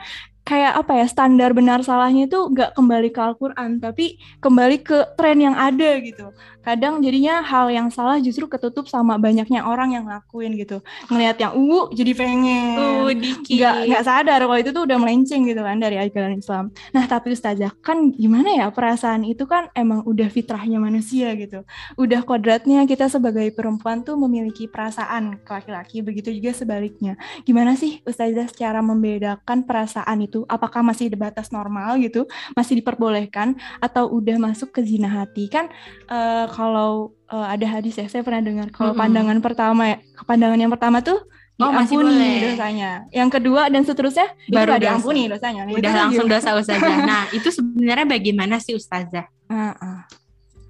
[0.47, 5.43] kayak apa ya standar benar salahnya itu nggak kembali ke Al-Quran tapi kembali ke tren
[5.43, 6.31] yang ada gitu
[6.67, 10.83] kadang jadinya hal yang salah justru ketutup sama banyaknya orang yang ngelakuin gitu.
[11.07, 12.75] Ngelihat yang uh jadi pengen.
[12.75, 13.07] Uh,
[13.47, 16.75] nggak nggak sadar kalau itu tuh udah melenceng gitu kan dari ajaran Islam.
[16.91, 21.63] Nah tapi Ustazah kan gimana ya perasaan itu kan emang udah fitrahnya manusia gitu.
[21.95, 27.15] Udah kodratnya kita sebagai perempuan tuh memiliki perasaan ke laki-laki begitu juga sebaliknya.
[27.47, 30.43] Gimana sih Ustazah secara membedakan perasaan itu?
[30.51, 32.27] Apakah masih di batas normal gitu?
[32.59, 33.55] Masih diperbolehkan?
[33.79, 35.47] Atau udah masuk ke zina hati?
[35.47, 35.71] Kan
[36.11, 39.03] uh, kalau uh, ada hadis ya saya pernah dengar kalau mm -hmm.
[39.05, 41.21] pandangan pertama ya pandangan yang pertama tuh
[41.57, 42.53] Oh, masih boleh.
[42.53, 43.09] dosanya.
[43.09, 45.65] Yang kedua dan seterusnya baru itu diampuni dosanya.
[45.65, 46.97] Udah itu langsung dosa ustazah.
[47.01, 49.25] Nah, itu sebenarnya bagaimana sih ustazah?
[49.49, 50.05] Uh -uh.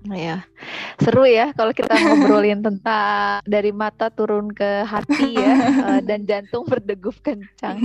[0.06, 0.46] Ya,
[1.02, 6.64] seru ya kalau kita ngobrolin tentang dari mata turun ke hati ya uh, dan jantung
[6.70, 7.82] berdegup kencang.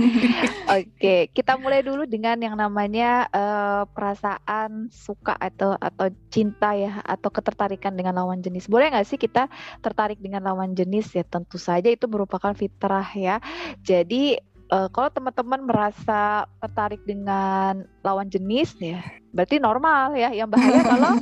[0.69, 7.33] Oke, kita mulai dulu dengan yang namanya uh, perasaan suka atau atau cinta ya atau
[7.33, 8.69] ketertarikan dengan lawan jenis.
[8.69, 9.49] Boleh nggak sih kita
[9.81, 11.25] tertarik dengan lawan jenis ya?
[11.25, 13.41] Tentu saja itu merupakan fitrah ya.
[13.81, 14.37] Jadi
[14.73, 21.13] uh, kalau teman-teman merasa tertarik dengan lawan jenis ya berarti normal ya yang bahaya kalau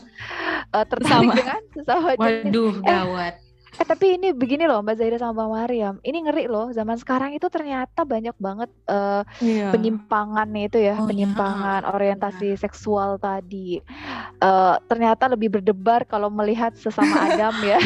[0.72, 1.36] uh, tertarik sama.
[1.36, 3.36] dengan sesama jenis waduh eh, gawat
[3.80, 5.96] Eh tapi ini begini loh Mbak Zahira sama Mbak Mariam.
[6.04, 9.72] Ini ngeri loh zaman sekarang itu ternyata banyak banget uh, iya.
[9.72, 11.10] penyimpangan itu ya, oh, iya.
[11.10, 11.90] penyimpangan iya.
[11.96, 13.80] orientasi seksual tadi.
[14.44, 17.80] Uh, ternyata lebih berdebar kalau melihat sesama Adam ya.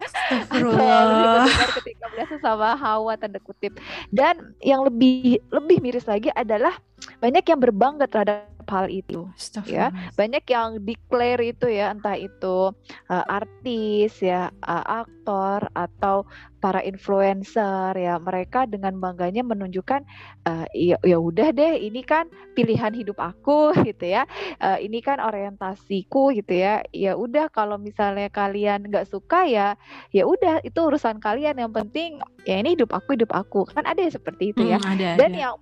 [0.00, 1.46] Astagfirullah.
[1.80, 3.78] ketika melihat sesama Hawa tanda kutip.
[4.10, 6.76] Dan yang lebih lebih miris lagi adalah
[7.22, 9.26] banyak yang berbangga terhadap hal itu
[9.66, 9.90] ya.
[10.14, 12.70] Banyak yang declare itu ya entah itu
[13.10, 16.22] uh, artis ya uh, aktor atau
[16.62, 18.22] para influencer ya.
[18.22, 20.06] Mereka dengan bangganya menunjukkan
[20.46, 24.22] uh, ya ya udah deh ini kan pilihan hidup aku gitu ya.
[24.62, 26.86] Uh, ini kan orientasiku gitu ya.
[26.94, 29.74] Ya udah kalau misalnya kalian nggak suka ya
[30.14, 31.58] ya udah itu urusan kalian.
[31.58, 32.10] Yang penting
[32.46, 33.66] ya ini hidup aku hidup aku.
[33.66, 34.78] Kan ada yang seperti itu ya.
[34.78, 35.42] Hmm, ada, dan ada.
[35.50, 35.56] yang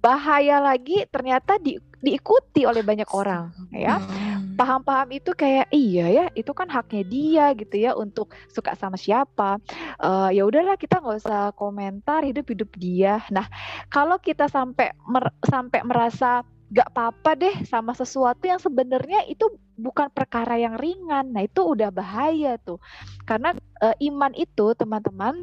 [0.00, 4.56] bahaya lagi ternyata di, diikuti oleh banyak orang ya hmm.
[4.56, 9.60] paham-paham itu kayak iya ya itu kan haknya dia gitu ya untuk suka sama siapa
[10.00, 13.44] uh, ya udahlah kita nggak usah komentar hidup hidup dia nah
[13.92, 20.06] kalau kita sampai mer sampai merasa gak apa-apa deh sama sesuatu yang sebenarnya itu bukan
[20.14, 21.34] perkara yang ringan.
[21.34, 22.78] Nah, itu udah bahaya tuh.
[23.26, 23.50] Karena
[23.82, 25.42] uh, iman itu, teman-teman,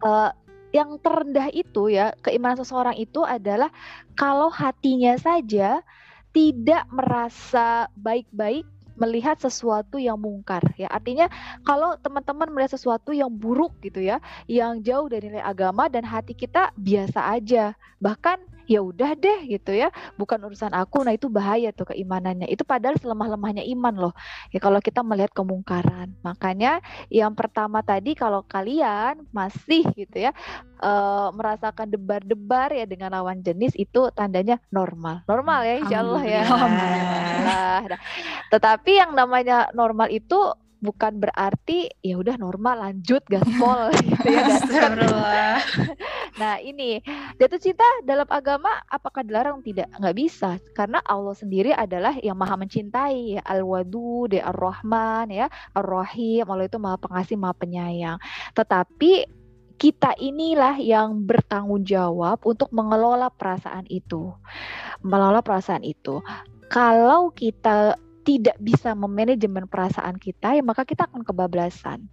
[0.00, 0.32] uh,
[0.74, 3.70] yang terendah itu ya keimanan seseorang itu adalah
[4.18, 5.80] kalau hatinya saja
[6.34, 10.88] tidak merasa baik-baik melihat sesuatu yang mungkar ya.
[10.88, 11.28] Artinya
[11.62, 16.32] kalau teman-teman melihat sesuatu yang buruk gitu ya yang jauh dari nilai agama dan hati
[16.32, 21.06] kita biasa aja bahkan ya udah deh gitu ya bukan urusan aku.
[21.06, 22.50] Nah itu bahaya tuh keimanannya.
[22.50, 24.14] Itu padahal selemah-lemahnya iman loh.
[24.50, 26.12] Ya kalau kita melihat kemungkaran.
[26.26, 30.34] Makanya yang pertama tadi kalau kalian masih gitu ya
[30.82, 35.22] uh, merasakan debar-debar ya dengan lawan jenis itu tandanya normal.
[35.30, 36.42] Normal ya insya Allah ya.
[36.44, 37.22] Alhamdulillah.
[37.46, 37.80] Nah,
[38.50, 40.38] tetapi yang namanya normal itu
[40.76, 44.44] bukan berarti ya udah normal lanjut gaspol gitu ya
[46.36, 47.00] nah ini
[47.40, 49.64] jatuh cinta dalam agama apakah dilarang?
[49.64, 50.60] Tidak nggak bisa.
[50.76, 53.40] Karena Allah sendiri adalah yang maha mencintai.
[53.40, 58.18] Ya al-wadud ya ar-rahman ya ar-rahim Allah itu maha pengasih maha penyayang.
[58.52, 59.26] Tetapi
[59.76, 64.32] kita inilah yang bertanggung jawab untuk mengelola perasaan itu.
[65.04, 66.24] Mengelola perasaan itu.
[66.72, 67.94] Kalau kita
[68.26, 72.10] tidak bisa memanajemen perasaan kita, ya maka kita akan kebablasan.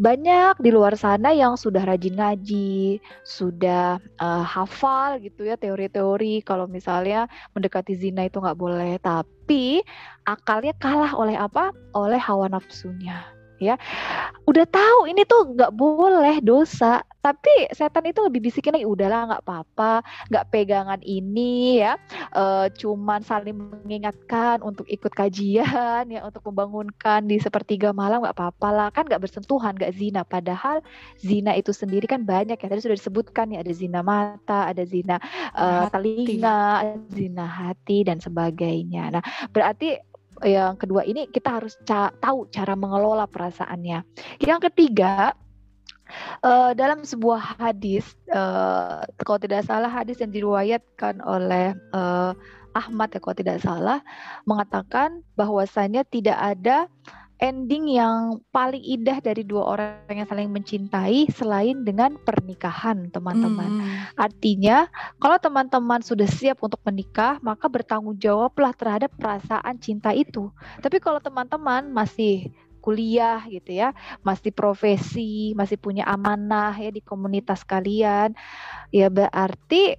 [0.00, 6.40] Banyak di luar sana yang sudah rajin ngaji, sudah uh, hafal gitu ya teori-teori.
[6.44, 9.84] Kalau misalnya mendekati zina itu nggak boleh, tapi
[10.24, 11.74] akalnya kalah oleh apa?
[11.92, 13.24] Oleh hawa nafsunya
[13.62, 13.78] ya.
[14.50, 19.42] Udah tahu ini tuh nggak boleh dosa tapi setan itu lebih bisikin lagi udahlah nggak
[19.46, 21.94] apa-apa nggak pegangan ini ya
[22.34, 28.68] e, cuman saling mengingatkan untuk ikut kajian ya untuk membangunkan di sepertiga malam nggak apa-apa
[28.74, 28.88] lah.
[28.90, 30.26] Kan nggak bersentuhan nggak zina.
[30.26, 30.82] Padahal
[31.22, 32.66] zina itu sendiri kan banyak ya.
[32.66, 35.22] Tadi sudah disebutkan ya ada zina mata ada zina
[35.54, 39.14] uh, telinga zina hati dan sebagainya.
[39.14, 39.22] Nah
[39.54, 40.00] berarti
[40.42, 44.02] yang kedua ini kita harus ca tahu cara mengelola perasaannya.
[44.42, 45.36] Yang ketiga
[46.42, 52.34] Uh, dalam sebuah hadis, uh, kalau tidak salah hadis yang diriwayatkan oleh uh,
[52.72, 54.00] Ahmad ya kalau tidak salah
[54.48, 56.88] mengatakan bahwasanya tidak ada
[57.42, 63.82] ending yang paling indah dari dua orang yang saling mencintai selain dengan pernikahan, teman-teman.
[63.82, 63.98] Hmm.
[64.14, 64.86] Artinya,
[65.18, 70.54] kalau teman-teman sudah siap untuk menikah, maka bertanggung jawablah terhadap perasaan cinta itu.
[70.78, 73.94] Tapi kalau teman-teman masih kuliah gitu ya,
[74.26, 78.34] masih profesi, masih punya amanah ya di komunitas kalian,
[78.90, 79.94] ya berarti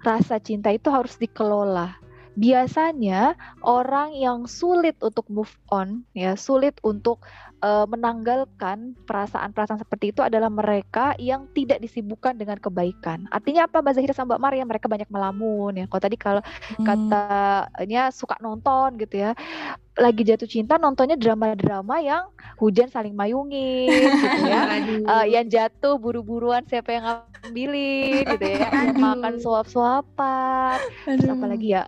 [0.00, 2.00] rasa cinta itu harus dikelola.
[2.34, 7.22] Biasanya orang yang sulit untuk move on, ya sulit untuk
[7.62, 13.30] uh, menanggalkan perasaan-perasaan seperti itu adalah mereka yang tidak disibukkan dengan kebaikan.
[13.30, 15.86] Artinya apa Mbak Zahira sama Mbak Maria mereka banyak melamun ya.
[15.86, 16.84] Kalau tadi kalau hmm.
[16.84, 19.38] katanya suka nonton gitu ya
[19.94, 22.26] lagi jatuh cinta nontonnya drama-drama yang
[22.58, 24.62] hujan saling mayungi gitu ya.
[25.04, 28.68] Uh, yang jatuh buru-buruan siapa yang ngambilin gitu ya.
[28.72, 30.78] Yang makan suap-suapan.
[31.04, 31.82] Terus apa lagi ya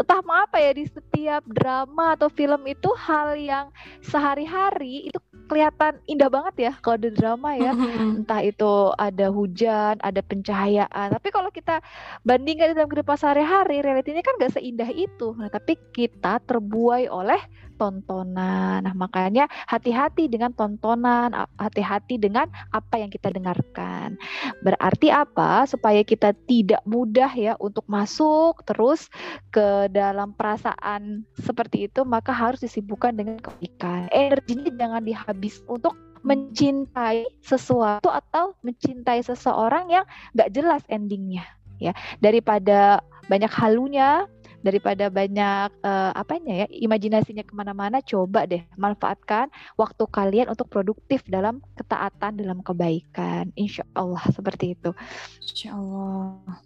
[0.00, 3.66] entah apa ya di setiap drama atau film itu hal yang
[4.02, 7.72] sehari-hari itu kelihatan indah banget ya kalau di drama ya.
[8.20, 11.14] Entah itu ada hujan ada pencahayaan.
[11.14, 11.80] Tapi kalau kita
[12.24, 15.36] bandingkan dalam kehidupan sehari-hari realitinya kan gak seindah itu.
[15.36, 17.40] Nah tapi kita terbuai oleh
[17.76, 18.84] tontonan.
[18.84, 24.16] Nah, makanya hati-hati dengan tontonan, hati-hati dengan apa yang kita dengarkan.
[24.62, 25.66] Berarti apa?
[25.66, 29.10] Supaya kita tidak mudah ya untuk masuk terus
[29.50, 34.08] ke dalam perasaan seperti itu, maka harus disibukkan dengan kebaikan.
[34.14, 41.44] Energinya jangan dihabis untuk mencintai sesuatu atau mencintai seseorang yang gak jelas endingnya
[41.76, 41.92] ya
[42.24, 44.24] daripada banyak halunya
[44.64, 51.20] daripada banyak uh, apanya ya imajinasinya ke mana-mana coba deh manfaatkan waktu kalian untuk produktif
[51.28, 53.52] dalam ketaatan dalam kebaikan.
[53.54, 54.96] Insya Allah seperti itu.
[55.44, 56.56] Insya Allah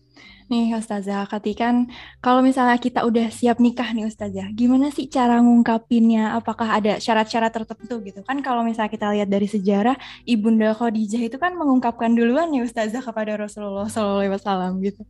[0.48, 1.68] Nih Ustazah, ketika
[2.24, 6.40] kalau misalnya kita udah siap nikah nih Ustazah, gimana sih cara ngungkapinnya?
[6.40, 8.24] Apakah ada syarat-syarat tertentu gitu?
[8.24, 9.92] Kan kalau misalnya kita lihat dari sejarah,
[10.24, 15.04] Ibunda Khadijah itu kan mengungkapkan duluan nih Ustazah kepada Rasulullah SAW gitu.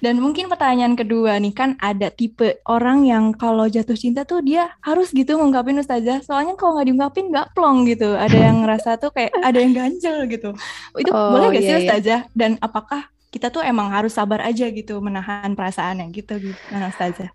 [0.00, 4.72] Dan mungkin pertanyaan kedua nih, kan ada tipe orang yang kalau jatuh cinta tuh dia
[4.80, 6.24] harus gitu ngungkapin Ustazah.
[6.24, 8.16] Soalnya kalau nggak diungkapin nggak plong gitu.
[8.16, 10.56] Ada yang ngerasa tuh kayak ada yang ganjel gitu.
[10.96, 11.80] Itu oh, boleh gak iya, sih iya.
[11.84, 12.20] Ustazah?
[12.32, 17.32] Dan apakah kita tuh emang harus sabar aja gitu menahan perasaannya gitu gitu Anastasia.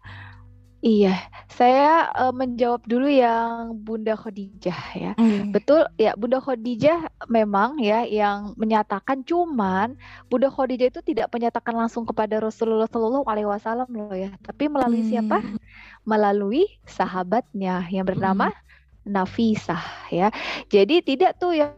[0.84, 1.16] Iya,
[1.48, 5.12] saya uh, menjawab dulu yang Bunda Khadijah ya.
[5.16, 5.56] Mm.
[5.56, 9.96] Betul ya, Bunda Khadijah memang ya yang menyatakan cuman
[10.28, 15.08] Bunda Khadijah itu tidak menyatakan langsung kepada Rasulullah Shallallahu alaihi wasallam loh ya, tapi melalui
[15.08, 15.10] mm.
[15.16, 15.40] siapa?
[16.04, 19.08] Melalui sahabatnya yang bernama mm.
[19.08, 20.36] Nafisah ya.
[20.68, 21.72] Jadi tidak tuh yang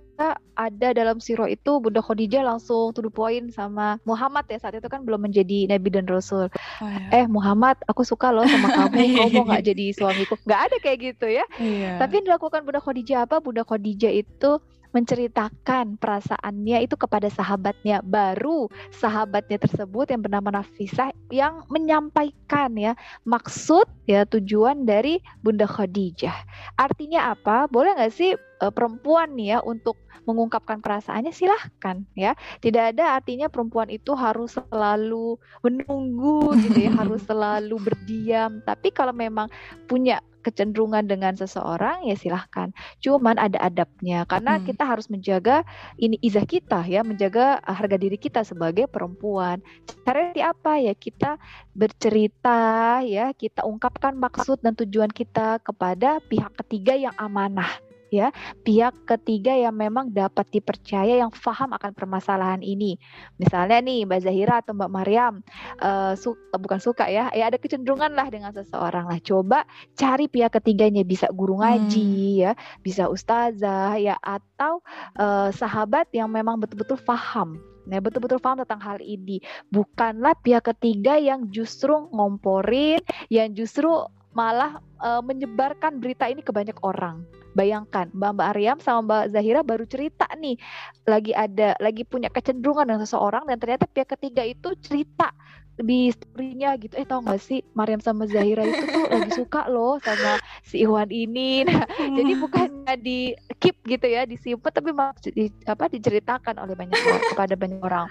[0.56, 4.88] ada dalam siro itu Bunda Khadijah langsung to the point sama Muhammad ya saat itu
[4.88, 6.48] kan belum menjadi nabi dan rasul.
[6.80, 7.24] Oh, ya.
[7.24, 10.40] Eh Muhammad, aku suka loh sama kamu, kamu mau nggak jadi suamiku?
[10.48, 11.46] Nggak ada kayak gitu ya.
[11.60, 12.00] Iya.
[12.00, 13.44] Tapi yang dilakukan Bunda Khadijah apa?
[13.44, 14.64] Bunda Khadijah itu
[14.96, 22.96] menceritakan perasaannya itu kepada sahabatnya baru sahabatnya tersebut yang bernama Nafisah yang menyampaikan ya
[23.28, 26.48] maksud ya tujuan dari Bunda Khadijah
[26.80, 32.96] artinya apa boleh nggak sih uh, perempuan nih ya untuk mengungkapkan perasaannya silahkan ya tidak
[32.96, 39.52] ada artinya perempuan itu harus selalu menunggu gitu ya harus selalu berdiam tapi kalau memang
[39.86, 42.70] punya kecenderungan dengan seseorang ya silahkan.
[43.02, 44.70] Cuman ada adabnya karena hmm.
[44.70, 45.66] kita harus menjaga
[45.98, 49.66] ini izah kita ya, menjaga harga diri kita sebagai perempuan.
[50.06, 51.42] Cara apa ya kita
[51.74, 58.30] bercerita ya, kita ungkapkan maksud dan tujuan kita kepada pihak ketiga yang amanah ya
[58.64, 62.98] pihak ketiga yang memang dapat dipercaya yang paham akan permasalahan ini.
[63.42, 65.34] Misalnya nih Mbak Zahira atau Mbak Mariam
[65.82, 69.20] uh, su bukan suka ya, ya ada kecenderungan lah dengan seseorang lah.
[69.22, 69.64] Coba
[69.98, 72.42] cari pihak ketiganya bisa guru ngaji hmm.
[72.46, 74.82] ya, bisa ustazah ya atau
[75.18, 79.40] uh, sahabat yang memang betul-betul paham Nah, betul-betul paham tentang hal ini.
[79.70, 86.76] Bukanlah pihak ketiga yang justru ngomporin, yang justru malah uh, menyebarkan berita ini ke banyak
[86.84, 87.24] orang.
[87.56, 90.60] Bayangkan Mbak Mbak Aryam sama Mbak Zahira baru cerita nih
[91.08, 95.32] lagi ada lagi punya kecenderungan dengan seseorang dan ternyata pihak ketiga itu cerita
[95.80, 96.96] di story-nya gitu.
[97.00, 101.08] Eh tau gak sih Mariam sama Zahira itu tuh lagi suka loh sama si Iwan
[101.12, 101.64] ini.
[101.68, 102.44] Nah, jadi hmm.
[102.44, 104.92] bukannya di keep gitu ya disimpan tapi
[105.32, 108.08] di, apa diceritakan oleh banyak orang kepada banyak orang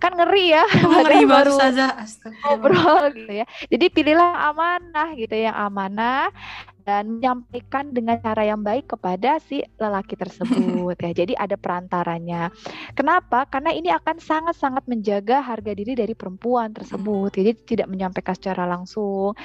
[0.00, 2.00] kan ngeri ya ngeri baru saja
[2.48, 6.32] ngobrol gitu ya jadi pilihlah amanah gitu yang amanah
[6.90, 11.12] dan menyampaikan dengan cara yang baik kepada si lelaki tersebut ya.
[11.22, 12.50] Jadi ada perantaranya.
[12.98, 13.46] Kenapa?
[13.46, 17.30] Karena ini akan sangat-sangat menjaga harga diri dari perempuan tersebut.
[17.36, 19.36] Jadi tidak menyampaikan secara langsung.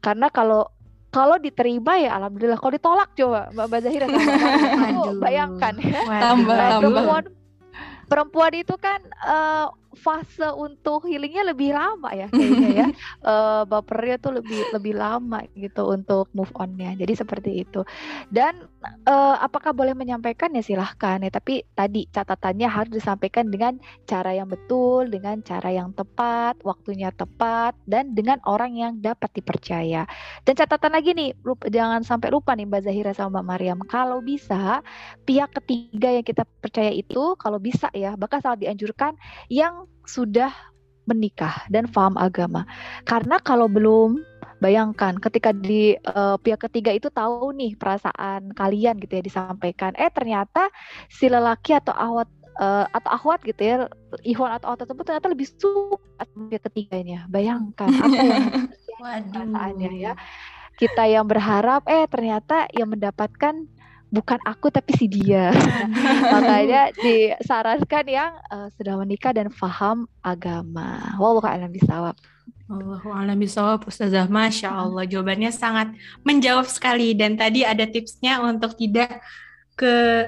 [0.00, 0.64] Karena kalau
[1.14, 2.58] kalau diterima ya alhamdulillah.
[2.58, 4.06] Kalau ditolak coba Mbak Zahira
[5.24, 6.00] bayangkan ya.
[6.02, 6.80] Tambah, tambah.
[6.80, 7.24] Perempuan
[8.04, 12.88] perempuan itu kan uh, fase untuk healingnya lebih lama ya kayaknya ya.
[13.22, 16.94] Uh, bapernya tuh lebih lebih lama gitu untuk move onnya.
[16.98, 17.82] Jadi seperti itu.
[18.28, 18.66] Dan
[19.08, 20.52] uh, apakah boleh menyampaikan?
[20.52, 21.18] Ya silahkan.
[21.20, 27.10] Ya tapi tadi catatannya harus disampaikan dengan cara yang betul dengan cara yang tepat waktunya
[27.12, 30.04] tepat dan dengan orang yang dapat dipercaya.
[30.44, 33.80] Dan catatan lagi nih lupa, jangan sampai lupa nih Mbak Zahira sama Mbak Mariam.
[33.88, 34.84] Kalau bisa
[35.24, 39.16] pihak ketiga yang kita percaya itu kalau bisa ya bahkan sangat dianjurkan
[39.48, 40.52] yang sudah
[41.04, 42.64] menikah dan paham agama.
[43.04, 44.20] Karena kalau belum
[44.62, 50.10] bayangkan ketika di uh, pihak ketiga itu tahu nih perasaan kalian gitu ya disampaikan eh
[50.10, 50.70] ternyata
[51.10, 52.28] si lelaki atau awat
[52.58, 53.76] uh, atau akhwat gitu ya
[54.22, 58.46] Ikhwan atau awat tersebut ternyata lebih suka pihak ketiganya bayangkan apa yang
[58.98, 60.12] perasaannya ya
[60.74, 63.54] kita yang berharap eh ternyata yang mendapatkan
[64.14, 65.50] bukan aku tapi si dia.
[66.34, 71.18] Makanya disarankan yang uh, sudah menikah dan paham agama.
[71.18, 72.14] Wallahu a'lam bishawab.
[72.64, 74.24] Allahu a'lam bishawab Ustazah.
[74.24, 75.92] Masya Allah jawabannya sangat
[76.24, 79.20] menjawab sekali dan tadi ada tipsnya untuk tidak
[79.76, 80.26] ke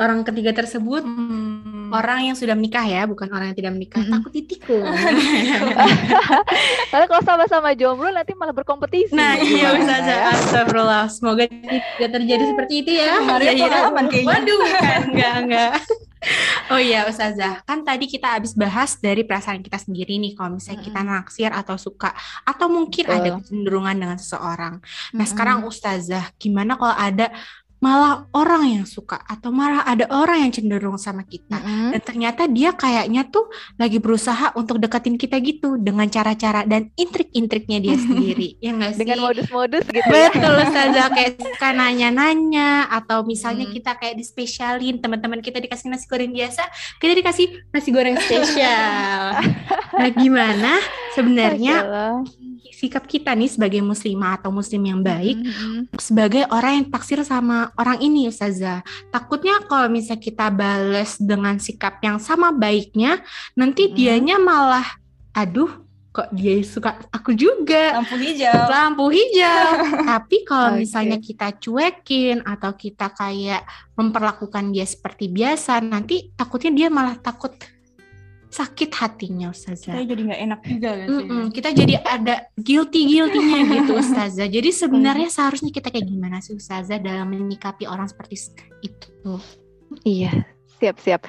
[0.00, 1.92] orang ketiga tersebut hmm.
[1.92, 4.00] orang yang sudah menikah ya, bukan orang yang tidak menikah.
[4.00, 4.16] Hmm.
[4.16, 4.88] Takut ditikung.
[6.90, 9.12] Karena kalau sama-sama jomblo nanti malah berkompetisi.
[9.12, 10.14] Nah, iya bisa aja.
[10.32, 11.04] Astagfirullah.
[11.12, 13.20] Semoga tidak terjadi seperti itu ya.
[13.20, 14.32] Maria ya, aman kayaknya.
[14.32, 15.72] Waduh, kan enggak enggak.
[16.68, 20.84] Oh iya Ustazah, kan tadi kita habis bahas dari perasaan kita sendiri nih kalau misalnya
[20.84, 22.12] kita naksir atau suka
[22.44, 23.16] atau mungkin Betul.
[23.16, 24.84] ada kecenderungan dengan seseorang.
[24.84, 25.30] Nah, -hmm.
[25.32, 27.32] sekarang Ustazah, gimana kalau ada
[27.80, 31.88] malah orang yang suka atau malah ada orang yang cenderung sama kita mm -hmm.
[31.96, 33.48] dan ternyata dia kayaknya tuh
[33.80, 39.00] lagi berusaha untuk deketin kita gitu dengan cara-cara dan intrik-intriknya dia sendiri ya nggak sih
[39.00, 40.28] dengan modus-modus gitu ya?
[40.28, 43.72] betul saja kayak suka nanya-nanya atau misalnya mm.
[43.80, 46.68] kita kayak dispesialin teman-teman kita dikasih nasi goreng biasa
[47.00, 49.40] kita dikasih nasi goreng spesial
[49.98, 50.76] nah gimana
[51.14, 51.76] sebenarnya
[52.80, 55.80] sikap kita nih sebagai muslimah atau muslim yang baik mm -hmm.
[56.00, 58.80] sebagai orang yang taksir sama orang ini Ustazah.
[59.12, 63.20] Takutnya kalau misalnya kita bales dengan sikap yang sama baiknya,
[63.52, 64.86] nanti mm dianya malah
[65.36, 65.70] aduh
[66.10, 69.66] kok dia suka aku juga lampu hijau lampu hijau
[70.10, 70.78] tapi kalau okay.
[70.82, 73.62] misalnya kita cuekin atau kita kayak
[73.94, 77.54] memperlakukan dia seperti biasa nanti takutnya dia malah takut
[78.50, 79.94] sakit hatinya Ustazah.
[79.94, 84.50] Kita jadi nggak enak juga kan mm -mm, Kita jadi ada guilty-guiltynya gitu Ustazah.
[84.50, 88.50] Jadi sebenarnya seharusnya kita kayak gimana sih Ustazah dalam menyikapi orang seperti
[88.82, 89.08] itu?
[90.02, 90.44] Iya,
[90.82, 91.22] siap-siap.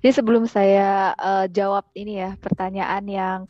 [0.00, 3.40] Jadi sebelum saya uh, jawab ini ya pertanyaan yang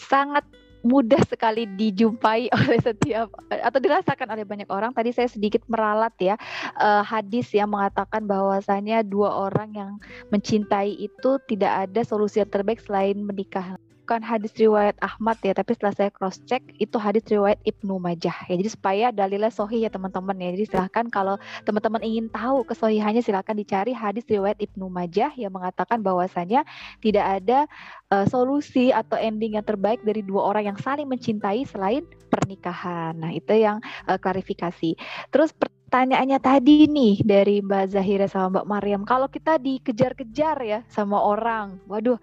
[0.00, 0.48] sangat
[0.80, 4.92] mudah sekali dijumpai oleh setiap atau dirasakan oleh banyak orang.
[4.96, 6.34] Tadi saya sedikit meralat ya
[6.80, 9.90] uh, hadis yang mengatakan bahwasanya dua orang yang
[10.32, 13.76] mencintai itu tidak ada solusi yang terbaik selain menikah
[14.10, 18.34] bukan hadis riwayat Ahmad ya, tapi setelah saya cross check itu hadis riwayat Ibnu Majah
[18.50, 18.58] ya.
[18.58, 20.50] Jadi supaya dalilnya sohi ya teman-teman ya.
[20.50, 26.02] Jadi silahkan kalau teman-teman ingin tahu kesohihannya silahkan dicari hadis riwayat Ibnu Majah yang mengatakan
[26.02, 26.66] bahwasanya
[26.98, 27.70] tidak ada
[28.10, 32.02] uh, solusi atau ending yang terbaik dari dua orang yang saling mencintai selain
[32.34, 33.14] pernikahan.
[33.14, 33.78] Nah itu yang
[34.10, 34.98] uh, klarifikasi.
[35.30, 35.54] Terus
[35.90, 41.82] pertanyaannya tadi nih dari Mbak Zahira sama Mbak Mariam, kalau kita dikejar-kejar ya sama orang,
[41.90, 42.14] waduh,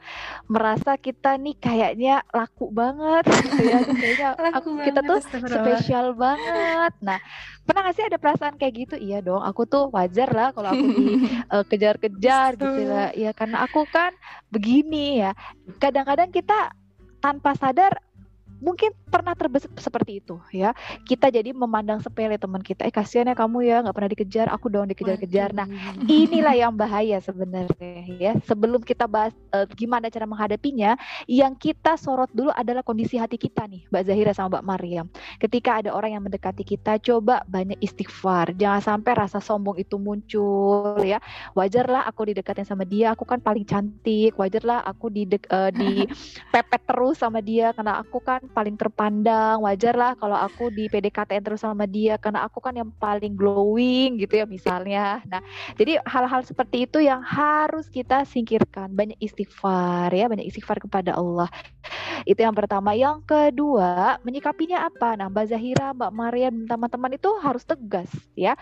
[0.48, 5.20] merasa kita nih kayaknya laku banget, gitu ya, kayaknya aku, kita tuh
[5.52, 6.96] spesial banget.
[7.04, 7.20] Nah,
[7.68, 8.96] pernah gak sih ada perasaan kayak gitu?
[9.04, 10.88] Iya dong, aku tuh wajar lah kalau aku
[11.68, 13.12] dikejar-kejar uh, gitu lah.
[13.20, 14.16] Ya karena aku kan
[14.48, 15.36] begini ya.
[15.76, 16.72] Kadang-kadang kita
[17.20, 18.00] tanpa sadar
[18.60, 20.74] mungkin pernah terbesit seperti itu ya.
[21.06, 24.68] Kita jadi memandang sepele teman kita eh kasihan ya kamu ya nggak pernah dikejar aku
[24.68, 25.54] dong dikejar-kejar.
[25.54, 25.68] Nah
[26.06, 28.32] inilah yang bahaya sebenarnya ya.
[28.46, 30.98] Sebelum kita bahas uh, gimana cara menghadapinya
[31.30, 35.06] yang kita sorot dulu adalah kondisi hati kita nih Mbak Zahira sama Mbak Mariam.
[35.38, 38.56] Ketika ada orang yang mendekati kita coba banyak istighfar.
[38.58, 41.22] Jangan sampai rasa sombong itu muncul ya.
[41.54, 44.34] Wajarlah aku didekatin sama dia aku kan paling cantik.
[44.36, 46.08] Wajarlah aku di uh, di
[46.50, 51.44] pepet terus sama dia karena aku kan paling terpandang wajar lah kalau aku di PDKT
[51.44, 55.22] terus sama dia karena aku kan yang paling glowing gitu ya misalnya.
[55.28, 55.42] Nah
[55.76, 58.92] jadi hal-hal seperti itu yang harus kita singkirkan.
[58.92, 61.52] Banyak istighfar ya banyak istighfar kepada Allah.
[62.24, 62.98] Itu yang pertama.
[62.98, 65.16] Yang kedua menyikapinya apa?
[65.20, 68.58] Nah Mbak Zahira Mbak Maria teman-teman itu harus tegas ya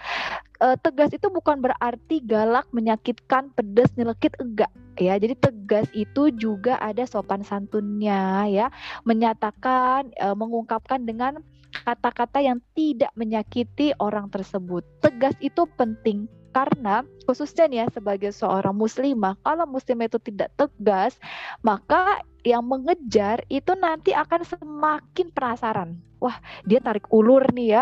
[0.60, 5.20] e, tegas itu bukan berarti galak menyakitkan pedas nyelekit enggak ya.
[5.20, 8.68] Jadi tegas itu juga ada sopan santunnya ya,
[9.04, 11.40] menyatakan e, mengungkapkan dengan
[11.84, 14.82] kata-kata yang tidak menyakiti orang tersebut.
[15.04, 21.20] Tegas itu penting karena khususnya nih ya sebagai seorang muslimah, kalau muslim itu tidak tegas,
[21.60, 26.00] maka yang mengejar itu nanti akan semakin penasaran.
[26.24, 27.82] Wah, dia tarik ulur nih ya.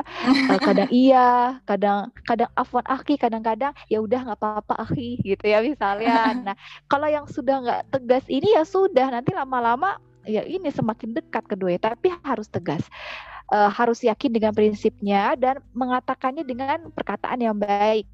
[0.50, 5.62] Uh, kadang iya, kadang kadang afwan akhi, kadang-kadang ya udah nggak apa-apa akhi gitu ya
[5.62, 6.34] misalnya.
[6.50, 6.58] Nah,
[6.90, 11.78] kalau yang sudah nggak tegas ini ya sudah nanti lama-lama ya ini semakin dekat kedua,
[11.78, 12.82] tapi harus tegas
[13.54, 18.10] uh, harus yakin dengan prinsipnya dan mengatakannya dengan perkataan yang baik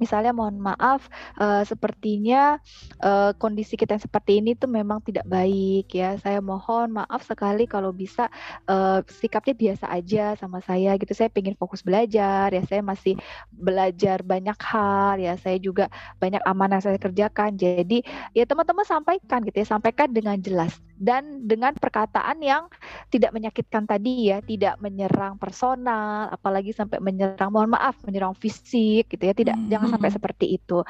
[0.00, 2.56] misalnya mohon maaf uh, sepertinya
[3.04, 6.16] uh, kondisi kita yang seperti ini tuh memang tidak baik ya.
[6.18, 8.32] Saya mohon maaf sekali kalau bisa
[8.66, 11.12] uh, sikapnya biasa aja sama saya gitu.
[11.12, 12.62] Saya pengen fokus belajar ya.
[12.64, 13.20] Saya masih
[13.52, 15.36] belajar banyak hal ya.
[15.36, 17.60] Saya juga banyak amanah saya kerjakan.
[17.60, 18.00] Jadi
[18.32, 19.68] ya teman-teman sampaikan gitu ya.
[19.68, 22.68] Sampaikan dengan jelas dan dengan perkataan yang
[23.08, 29.24] tidak menyakitkan tadi ya, tidak menyerang personal, apalagi sampai menyerang mohon maaf, menyerang fisik gitu
[29.24, 29.72] ya, tidak hmm.
[29.72, 30.80] jangan sampai seperti itu.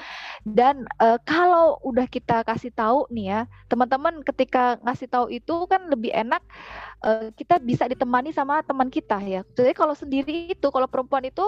[0.44, 5.88] Dan uh, kalau udah kita kasih tahu nih ya, teman-teman ketika ngasih tahu itu kan
[5.88, 6.44] lebih enak
[7.02, 9.40] uh, kita bisa ditemani sama teman kita ya.
[9.56, 11.44] Jadi kalau sendiri itu, kalau perempuan itu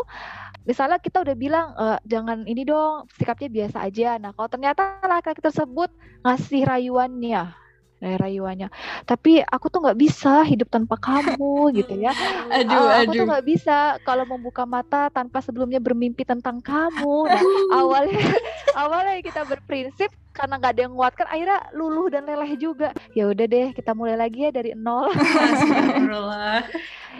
[0.67, 4.17] misalnya kita udah bilang uh, jangan ini dong, sikapnya biasa aja.
[4.19, 5.91] Nah, kalau ternyata laki-laki tersebut
[6.25, 7.62] ngasih rayuannya
[8.03, 8.69] dari rayuannya.
[9.07, 12.11] Tapi aku tuh nggak bisa hidup tanpa kamu gitu ya.
[12.59, 13.21] Aduh, uh, aku aduh.
[13.23, 17.31] tuh nggak bisa kalau membuka mata tanpa sebelumnya bermimpi tentang kamu.
[17.31, 17.43] Nah
[17.79, 18.19] awalnya
[18.83, 22.91] awalnya kita berprinsip karena nggak ada yang nguatkan akhirnya luluh dan leleh juga.
[23.13, 25.13] Ya udah deh kita mulai lagi ya dari nol.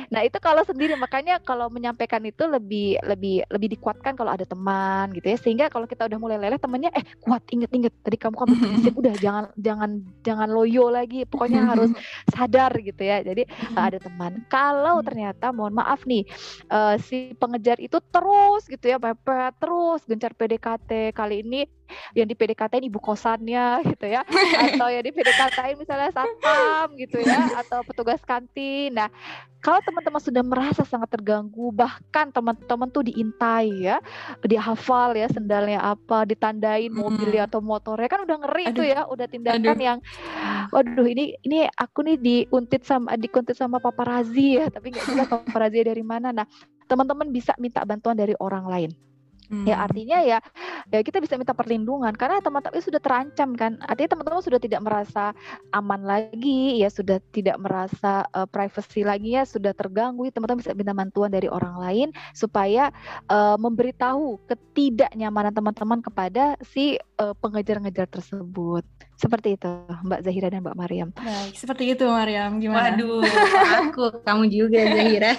[0.09, 0.97] Nah itu kalau sendiri.
[0.97, 5.37] Makanya kalau menyampaikan itu lebih lebih lebih dikuatkan kalau ada teman gitu ya.
[5.37, 7.93] Sehingga kalau kita udah mulai leleh temannya eh kuat inget inget.
[8.01, 11.91] Tadi kamu kan prinsip udah jangan jangan jangan loyo lagi pokoknya harus
[12.33, 13.21] sadar gitu ya.
[13.21, 13.45] Jadi
[13.77, 14.41] uh, ada teman.
[14.49, 16.25] Kalau ternyata mohon maaf nih
[16.73, 21.69] uh, si pengejar itu terus gitu ya pepet terus gencar PDKT kali ini
[22.17, 24.23] yang di PDKT ibu kosannya gitu ya
[24.71, 29.09] atau yang di PDKT misalnya satpam gitu ya atau petugas kantin nah
[29.63, 34.03] kalau teman-teman sudah merasa sangat terganggu, bahkan teman-teman tuh diintai ya,
[34.43, 38.77] dihafal ya sendalnya apa, ditandain mobilnya atau motornya kan udah ngeri aduh.
[38.83, 39.87] tuh ya, udah tindakan aduh.
[39.87, 39.99] yang,
[40.75, 45.87] waduh ini ini aku nih diuntit sama dikuntit sama paparazi ya, tapi nggak jelas paparazi
[45.87, 46.35] dari mana.
[46.35, 46.47] Nah
[46.91, 48.91] teman-teman bisa minta bantuan dari orang lain
[49.53, 49.69] hmm.
[49.69, 50.39] Ya artinya ya
[50.89, 53.77] ya kita bisa minta perlindungan karena teman-teman sudah terancam kan.
[53.85, 55.37] Artinya teman-teman sudah tidak merasa
[55.77, 60.27] aman lagi, ya sudah tidak merasa uh, privacy lagi ya, sudah terganggu.
[60.33, 62.89] Teman-teman bisa minta bantuan dari orang lain supaya
[63.29, 68.83] uh, memberitahu ketidaknyamanan teman-teman kepada si uh, pengejar-ngejar tersebut.
[69.23, 69.71] Seperti itu,
[70.03, 71.09] Mbak Zahira dan Mbak Mariam.
[71.15, 72.59] Baik, seperti itu Mariam.
[72.59, 72.91] Gimana?
[72.91, 73.23] Waduh,
[73.87, 75.39] aku, kamu juga Zahira.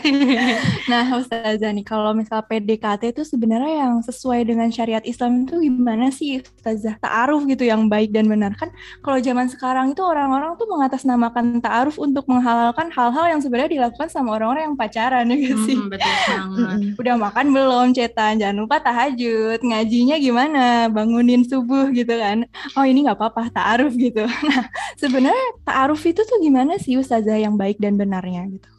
[0.87, 6.15] nah, Ustazah nih, kalau misal PDKT itu sebenarnya yang sesuai dengan syariat Islam itu gimana
[6.15, 6.95] sih Ustazah?
[7.03, 8.55] Ta'aruf gitu yang baik dan benar.
[8.55, 8.71] Kan
[9.03, 14.39] kalau zaman sekarang itu orang-orang tuh mengatasnamakan ta'aruf untuk menghalalkan hal-hal yang sebenarnya dilakukan sama
[14.39, 15.75] orang-orang yang pacaran ya gak sih?
[15.75, 16.77] Hmm, betul banget.
[17.03, 18.39] Udah makan belum cetan?
[18.39, 19.59] Jangan lupa tahajud.
[19.59, 20.87] Ngajinya gimana?
[20.87, 22.47] Bangunin subuh gitu kan.
[22.79, 24.21] Oh ini nggak apa-apa, ta'aruf ta'aruf gitu.
[24.49, 24.69] Nah,
[25.01, 28.72] sebenarnya ta'aruf itu tuh gimana sih ustazah yang baik dan benarnya gitu?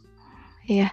[0.65, 0.89] Ya,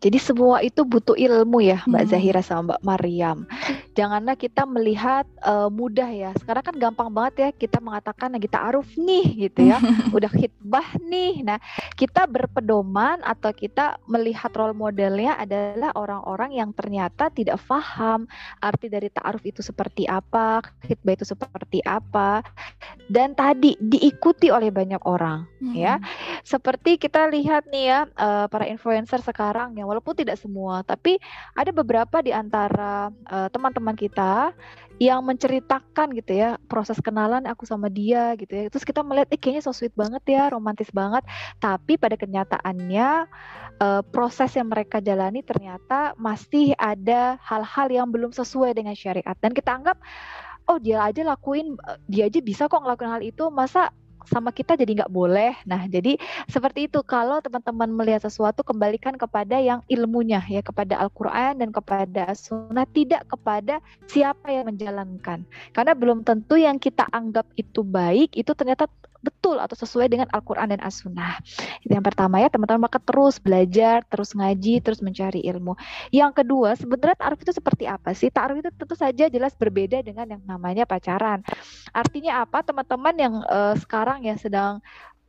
[0.00, 2.12] jadi semua itu butuh ilmu ya, Mbak hmm.
[2.16, 3.38] Zahira sama Mbak Mariam.
[3.98, 6.32] Janganlah kita melihat uh, mudah ya.
[6.40, 9.76] Sekarang kan gampang banget ya kita mengatakan kita aruf nih gitu ya,
[10.16, 11.44] udah hitbah nih.
[11.44, 11.60] Nah,
[12.00, 18.24] kita berpedoman atau kita melihat role modelnya adalah orang-orang yang ternyata tidak paham
[18.64, 22.40] arti dari ta'aruf itu seperti apa, hitbah itu seperti apa,
[23.12, 25.76] dan tadi diikuti oleh banyak orang hmm.
[25.76, 26.00] ya.
[26.40, 31.18] Seperti kita lihat nih ya uh, para influencer influencer sekarang ya walaupun tidak semua tapi
[31.58, 34.54] ada beberapa di antara uh, teman-teman kita
[35.02, 38.68] yang menceritakan gitu ya proses kenalan aku sama dia gitu ya.
[38.68, 41.24] Terus kita melihat eh kayaknya so sweet banget ya romantis banget.
[41.56, 43.08] Tapi pada kenyataannya
[43.80, 49.32] uh, proses yang mereka jalani ternyata masih ada hal-hal yang belum sesuai dengan syariat.
[49.40, 49.96] Dan kita anggap
[50.68, 53.96] oh dia aja lakuin eh, dia aja bisa kok ngelakuin hal itu masa
[54.28, 55.56] sama kita jadi nggak boleh.
[55.64, 56.16] Nah, jadi
[56.50, 57.00] seperti itu.
[57.06, 63.24] Kalau teman-teman melihat sesuatu, kembalikan kepada yang ilmunya ya, kepada Al-Quran dan kepada Sunnah, tidak
[63.30, 63.78] kepada
[64.10, 65.44] siapa yang menjalankan.
[65.72, 68.88] Karena belum tentu yang kita anggap itu baik, itu ternyata
[69.20, 71.40] betul atau sesuai dengan Al-Quran dan As-Sunnah.
[71.84, 75.76] Itu yang pertama ya, teman-teman maka terus belajar, terus ngaji, terus mencari ilmu.
[76.12, 78.32] Yang kedua, sebenarnya ta'aruf itu seperti apa sih?
[78.32, 81.44] Ta'aruf itu tentu saja jelas berbeda dengan yang namanya pacaran.
[81.92, 82.64] Artinya apa?
[82.64, 84.80] Teman-teman yang uh, sekarang yang sedang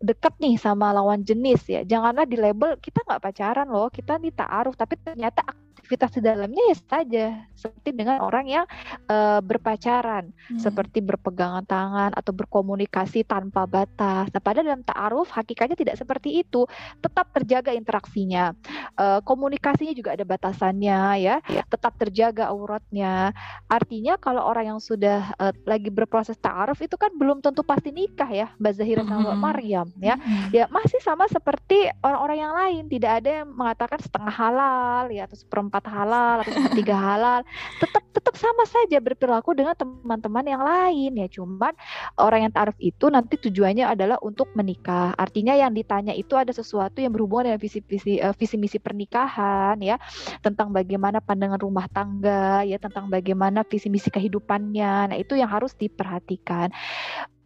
[0.01, 4.33] dekat nih sama lawan jenis ya janganlah di label kita nggak pacaran loh kita nih
[4.33, 5.45] taaruf tapi ternyata
[5.91, 8.65] aktivitas di dalamnya ya saja seperti dengan orang yang
[9.11, 10.55] uh, berpacaran hmm.
[10.55, 14.31] seperti berpegangan tangan atau berkomunikasi tanpa batas.
[14.31, 16.63] Nah, pada dalam ta'aruf hakikatnya tidak seperti itu.
[17.03, 18.55] Tetap terjaga interaksinya.
[18.95, 21.43] Uh, komunikasinya juga ada batasannya ya.
[21.67, 23.35] Tetap terjaga auratnya.
[23.67, 28.31] Artinya kalau orang yang sudah uh, lagi berproses ta'aruf itu kan belum tentu pasti nikah
[28.31, 29.43] ya, Mbak Zahira sama Mbak hmm.
[29.43, 30.15] Maryam ya.
[30.15, 30.47] Hmm.
[30.55, 35.35] Ya masih sama seperti orang-orang yang lain, tidak ada yang mengatakan setengah halal ya atau
[35.35, 37.41] seperempat empat halal atau tiga halal
[37.81, 41.27] tetap tetap sama saja berperilaku dengan teman-teman yang lain ya.
[41.31, 41.73] Cuman
[42.21, 45.15] orang yang taaruf itu nanti tujuannya adalah untuk menikah.
[45.17, 49.79] Artinya yang ditanya itu ada sesuatu yang berhubungan dengan visi visi uh, visi misi pernikahan
[49.81, 49.97] ya
[50.45, 55.15] tentang bagaimana pandangan rumah tangga ya tentang bagaimana visi misi kehidupannya.
[55.15, 56.69] Nah itu yang harus diperhatikan.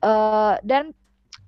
[0.03, 0.91] Uh, dan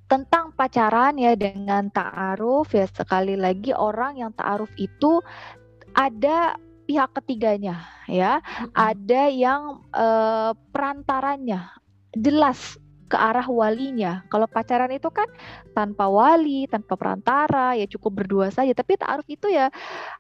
[0.08, 5.20] tentang pacaran ya dengan ta'aruf ya sekali lagi orang yang ta'aruf itu
[5.92, 6.56] ada
[6.88, 8.72] pihak ketiganya ya hmm.
[8.72, 11.76] ada yang uh, perantaranya
[12.16, 14.22] jelas ke arah walinya.
[14.28, 15.26] Kalau pacaran itu kan
[15.72, 18.76] tanpa wali, tanpa perantara, ya cukup berdua saja.
[18.76, 19.72] Tapi ta'aruf itu ya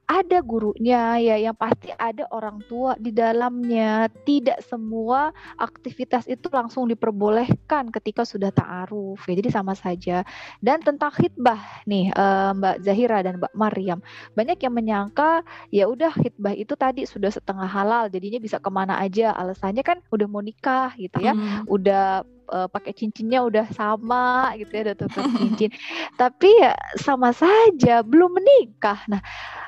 [0.07, 4.07] ada gurunya, ya yang pasti ada orang tua di dalamnya.
[4.23, 9.19] Tidak semua aktivitas itu langsung diperbolehkan ketika sudah ta'aruf.
[9.27, 10.23] Ya, jadi sama saja.
[10.63, 13.99] Dan tentang hitbah nih uh, Mbak Zahira dan Mbak Maryam,
[14.33, 15.43] banyak yang menyangka
[15.75, 19.35] ya udah hitbah itu tadi sudah setengah halal, jadinya bisa ke mana aja.
[19.35, 21.67] Alasannya kan udah mau nikah gitu ya, hmm.
[21.67, 25.71] udah uh, pakai cincinnya udah sama gitu ya udah tutup cincin.
[26.15, 29.03] Tapi ya sama saja belum menikah.
[29.11, 29.21] Nah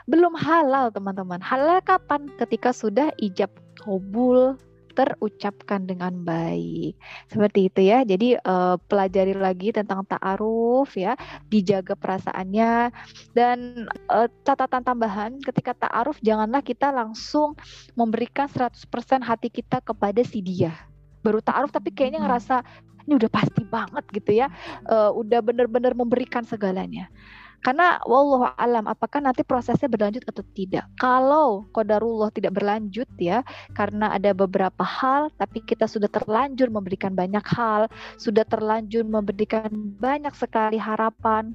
[0.09, 1.39] belum halal teman-teman.
[1.43, 2.27] Halal kapan?
[2.39, 4.57] Ketika sudah ijab kabul
[4.99, 6.99] terucapkan dengan baik.
[7.31, 8.03] Seperti itu ya.
[8.03, 11.15] Jadi uh, pelajari lagi tentang ta'aruf ya,
[11.47, 12.91] dijaga perasaannya.
[13.31, 17.55] Dan uh, catatan tambahan ketika ta'aruf janganlah kita langsung
[17.95, 20.75] memberikan 100% hati kita kepada si dia
[21.21, 22.63] baru taaruf tapi kayaknya ngerasa
[23.09, 24.47] ini udah pasti banget gitu ya.
[24.85, 27.09] Uh, udah bener-bener memberikan segalanya.
[27.59, 30.87] Karena wallahu alam apakah nanti prosesnya berlanjut atau tidak.
[30.95, 33.43] Kalau kodarullah tidak berlanjut ya
[33.75, 39.67] karena ada beberapa hal tapi kita sudah terlanjur memberikan banyak hal, sudah terlanjur memberikan
[39.99, 41.51] banyak sekali harapan,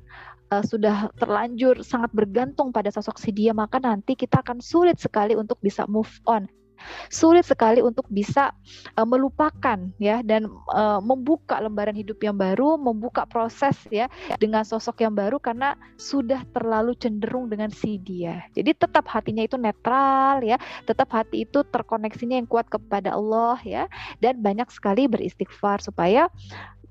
[0.53, 5.33] uh, sudah terlanjur sangat bergantung pada sosok si dia maka nanti kita akan sulit sekali
[5.33, 6.45] untuk bisa move on
[7.09, 8.53] sulit sekali untuk bisa
[8.97, 15.05] uh, melupakan ya dan uh, membuka lembaran hidup yang baru, membuka proses ya dengan sosok
[15.05, 18.47] yang baru karena sudah terlalu cenderung dengan si dia.
[18.53, 23.85] Jadi tetap hatinya itu netral ya, tetap hati itu terkoneksinya yang kuat kepada Allah ya
[24.21, 26.29] dan banyak sekali beristighfar supaya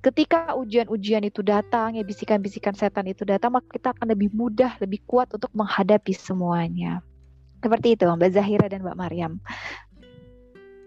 [0.03, 4.99] ketika ujian-ujian itu datang, ya bisikan-bisikan setan itu datang, maka kita akan lebih mudah, lebih
[5.07, 6.99] kuat untuk menghadapi semuanya.
[7.63, 9.39] Seperti itu Mbak Zahira dan Mbak Maryam.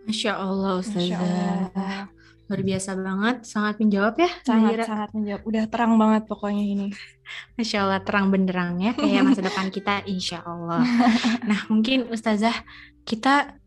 [0.07, 2.13] Masya Allah Ustazah.
[2.47, 4.31] Luar biasa banget, sangat menjawab ya.
[4.47, 4.85] Sangat, Zahira.
[4.87, 5.43] sangat menjawab.
[5.51, 6.87] Udah terang banget pokoknya ini.
[7.59, 8.95] Masya Allah, terang benderang ya.
[8.95, 10.87] Kayak masa depan kita insya Allah.
[11.51, 12.55] nah mungkin Ustazah,
[13.03, 13.59] kita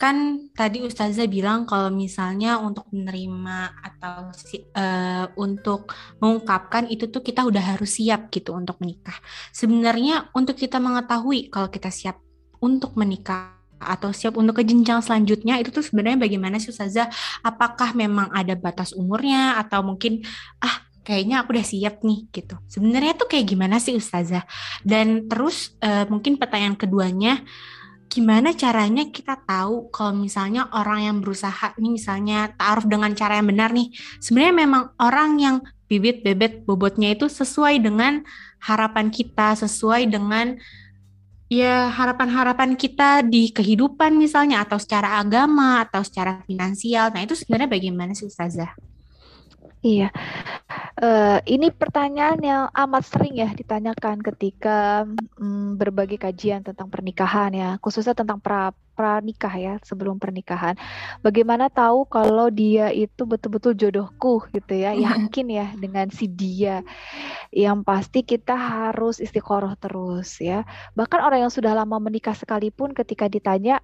[0.00, 4.32] kan tadi Ustazah bilang kalau misalnya untuk menerima atau
[4.74, 9.14] uh, untuk mengungkapkan itu tuh kita udah harus siap gitu untuk menikah.
[9.52, 12.16] Sebenarnya untuk kita mengetahui kalau kita siap
[12.62, 17.10] untuk menikah atau siap untuk ke jenjang selanjutnya itu tuh sebenarnya bagaimana sih Ustazah?
[17.42, 20.22] Apakah memang ada batas umurnya atau mungkin
[20.62, 22.54] ah kayaknya aku udah siap nih gitu.
[22.70, 24.46] Sebenarnya tuh kayak gimana sih Ustazah?
[24.86, 27.42] Dan terus uh, mungkin pertanyaan keduanya
[28.12, 33.48] gimana caranya kita tahu kalau misalnya orang yang berusaha nih misalnya taruh dengan cara yang
[33.48, 33.88] benar nih
[34.20, 35.56] sebenarnya memang orang yang
[35.88, 38.20] bibit bebet bobotnya itu sesuai dengan
[38.60, 40.60] harapan kita sesuai dengan
[41.52, 47.68] ya harapan-harapan kita di kehidupan misalnya atau secara agama atau secara finansial nah itu sebenarnya
[47.68, 48.72] bagaimana sih Ustazah?
[49.82, 50.14] Iya,
[51.02, 55.04] uh, ini pertanyaan yang amat sering ya ditanyakan ketika
[55.36, 60.76] um, berbagai kajian tentang pernikahan ya, khususnya tentang pra pranikah ya sebelum pernikahan.
[61.24, 66.86] Bagaimana tahu kalau dia itu betul-betul jodohku gitu ya, yakin ya dengan si dia.
[67.50, 70.64] Yang pasti kita harus istiqoroh terus ya.
[70.94, 73.80] Bahkan orang yang sudah lama menikah sekalipun ketika ditanya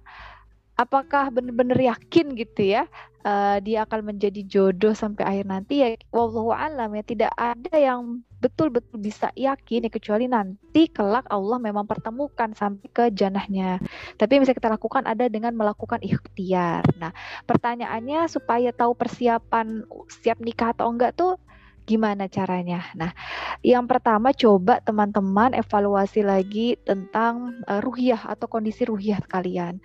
[0.79, 2.87] apakah benar-benar yakin gitu ya
[3.27, 8.23] uh, dia akan menjadi jodoh sampai akhir nanti ya wallahu alam ya tidak ada yang
[8.39, 13.83] betul-betul bisa yakin ya kecuali nanti kelak Allah memang pertemukan sampai ke janahnya.
[14.15, 16.87] Tapi yang bisa kita lakukan ada dengan melakukan ikhtiar.
[16.95, 17.11] Nah,
[17.43, 21.35] pertanyaannya supaya tahu persiapan siap nikah atau enggak tuh
[21.83, 22.87] gimana caranya?
[22.95, 23.11] Nah,
[23.59, 29.83] yang pertama coba teman-teman evaluasi lagi tentang uh, ruhiyah atau kondisi ruhiyah kalian.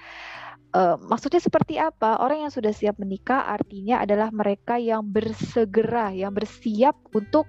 [0.74, 2.18] Uh, maksudnya seperti apa?
[2.18, 7.46] Orang yang sudah siap menikah artinya adalah mereka yang bersegera, yang bersiap untuk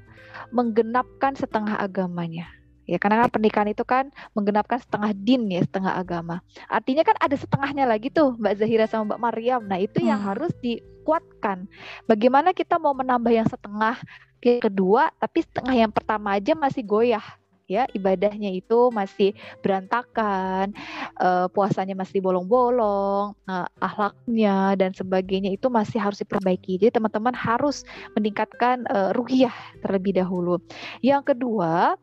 [0.54, 2.46] menggenapkan setengah agamanya.
[2.86, 6.46] Ya, karena kan pernikahan itu kan menggenapkan setengah din ya, setengah agama.
[6.70, 9.62] Artinya kan ada setengahnya lagi tuh Mbak Zahira sama Mbak Maryam.
[9.66, 10.10] Nah, itu hmm.
[10.14, 11.66] yang harus dikuatkan.
[12.06, 13.98] Bagaimana kita mau menambah yang setengah
[14.62, 17.26] kedua, tapi setengah yang pertama aja masih goyah
[17.66, 20.74] ya ibadahnya itu masih berantakan,
[21.18, 26.78] uh, puasanya masih bolong-bolong, uh, akhlaknya dan sebagainya itu masih harus diperbaiki.
[26.78, 27.82] Jadi teman-teman harus
[28.14, 30.62] meningkatkan uh, ruhiyah terlebih dahulu.
[31.02, 31.98] Yang kedua,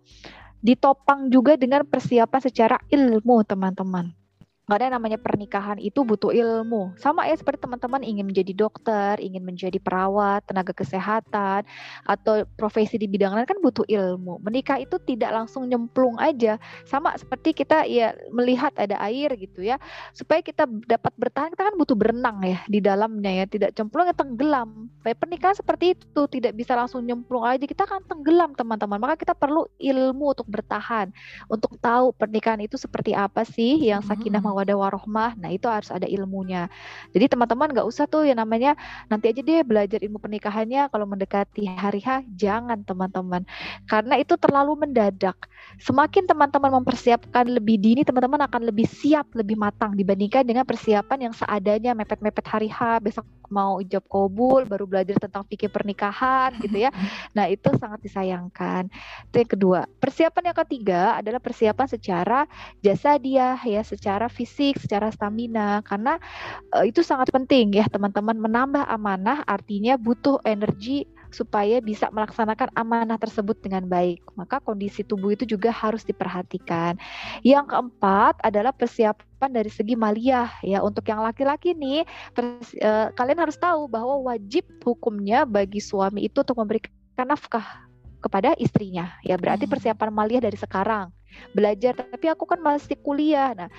[0.63, 4.22] ditopang juga dengan persiapan secara ilmu teman-teman.
[4.71, 6.95] Karena namanya pernikahan itu butuh ilmu.
[6.95, 11.67] Sama ya seperti teman-teman ingin menjadi dokter, ingin menjadi perawat, tenaga kesehatan,
[12.07, 14.39] atau profesi di bidang lain kan butuh ilmu.
[14.39, 16.63] Menikah itu tidak langsung nyemplung aja.
[16.87, 19.83] Sama seperti kita ya melihat ada air gitu ya.
[20.15, 23.45] Supaya kita dapat bertahan kita kan butuh berenang ya di dalamnya ya.
[23.51, 24.87] Tidak cemplung ya tenggelam.
[25.03, 27.67] Baik pernikahan seperti itu tidak bisa langsung nyemplung aja.
[27.67, 29.03] Kita akan tenggelam teman-teman.
[29.03, 31.11] Maka kita perlu ilmu untuk bertahan.
[31.51, 36.05] Untuk tahu pernikahan itu seperti apa sih yang sakinah mawadah warohmah nah itu harus ada
[36.05, 36.69] ilmunya.
[37.17, 38.77] Jadi teman-teman nggak usah tuh yang namanya
[39.09, 40.93] nanti aja deh belajar ilmu pernikahannya.
[40.93, 43.49] Kalau mendekati hari H jangan teman-teman.
[43.89, 45.49] Karena itu terlalu mendadak.
[45.81, 51.35] Semakin teman-teman mempersiapkan lebih dini teman-teman akan lebih siap lebih matang dibandingkan dengan persiapan yang
[51.35, 56.91] seadanya mepet-mepet hari H besok mau ijab kabul baru belajar tentang fikih pernikahan gitu ya.
[57.37, 58.89] Nah itu sangat disayangkan.
[59.29, 59.81] Itu yang kedua.
[60.01, 62.41] Persiapan yang ketiga adalah persiapan secara
[62.81, 65.85] jasa dia ya secara fisik secara stamina.
[65.85, 66.17] Karena
[66.73, 68.37] uh, itu sangat penting ya teman-teman.
[68.41, 74.23] Menambah amanah artinya butuh energi supaya bisa melaksanakan amanah tersebut dengan baik.
[74.37, 77.01] Maka kondisi tubuh itu juga harus diperhatikan.
[77.43, 80.85] Yang keempat adalah persiapan dari segi maliyah ya.
[80.85, 82.05] Untuk yang laki-laki nih,
[82.37, 86.93] pers, uh, kalian harus tahu bahwa wajib hukumnya bagi suami itu untuk memberikan
[87.27, 87.89] nafkah
[88.23, 89.17] kepada istrinya.
[89.27, 89.73] Ya berarti hmm.
[89.73, 91.11] persiapan maliyah dari sekarang
[91.57, 93.57] belajar tapi aku kan masih kuliah.
[93.57, 93.73] Nah,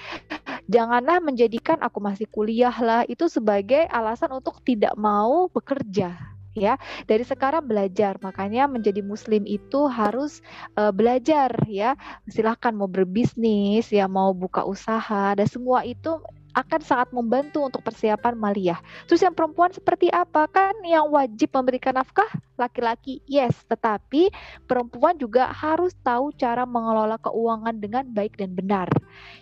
[0.65, 6.79] janganlah menjadikan aku masih kuliah lah itu sebagai alasan untuk tidak mau bekerja ya.
[7.05, 10.39] Dari sekarang belajar makanya menjadi muslim itu harus
[10.77, 11.97] uh, belajar ya.
[12.29, 16.21] Silahkan mau berbisnis ya mau buka usaha dan semua itu
[16.53, 18.79] akan sangat membantu untuk persiapan maliyah.
[19.09, 20.45] Terus yang perempuan seperti apa?
[20.49, 23.53] Kan yang wajib memberikan nafkah laki-laki, yes.
[23.65, 24.29] Tetapi
[24.69, 28.87] perempuan juga harus tahu cara mengelola keuangan dengan baik dan benar.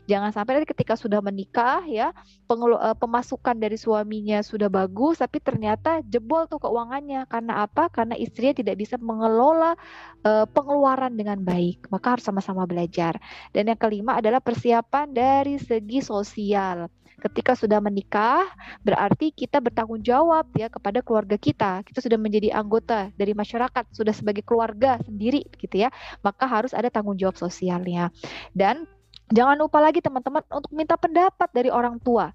[0.08, 2.16] Jangan sampai nanti ketika sudah menikah ya,
[2.48, 7.28] uh, pemasukan dari suaminya sudah bagus, tapi ternyata jebol tuh keuangannya.
[7.28, 7.92] Karena apa?
[7.92, 9.76] Karena istrinya tidak bisa mengelola
[10.24, 11.92] uh, pengeluaran dengan baik.
[11.92, 13.20] Maka harus sama-sama belajar.
[13.52, 18.50] Dan yang kelima adalah persiapan dari segi sosial ketika sudah menikah
[18.82, 21.86] berarti kita bertanggung jawab ya kepada keluarga kita.
[21.86, 25.94] Kita sudah menjadi anggota dari masyarakat, sudah sebagai keluarga sendiri gitu ya.
[26.26, 28.10] Maka harus ada tanggung jawab sosialnya.
[28.52, 28.90] Dan
[29.30, 32.34] jangan lupa lagi teman-teman untuk minta pendapat dari orang tua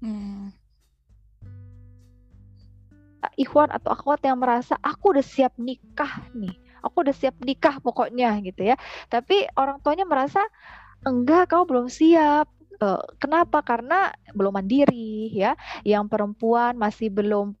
[0.00, 0.48] Hmm.
[3.36, 8.40] Ikhwan atau akhwat yang merasa aku udah siap nikah nih, aku udah siap nikah pokoknya
[8.40, 8.80] gitu ya.
[9.12, 10.40] Tapi orang tuanya merasa
[11.04, 12.48] enggak, kau belum siap.
[12.80, 13.60] Uh, kenapa?
[13.60, 15.52] Karena belum mandiri ya.
[15.84, 17.52] Yang perempuan masih belum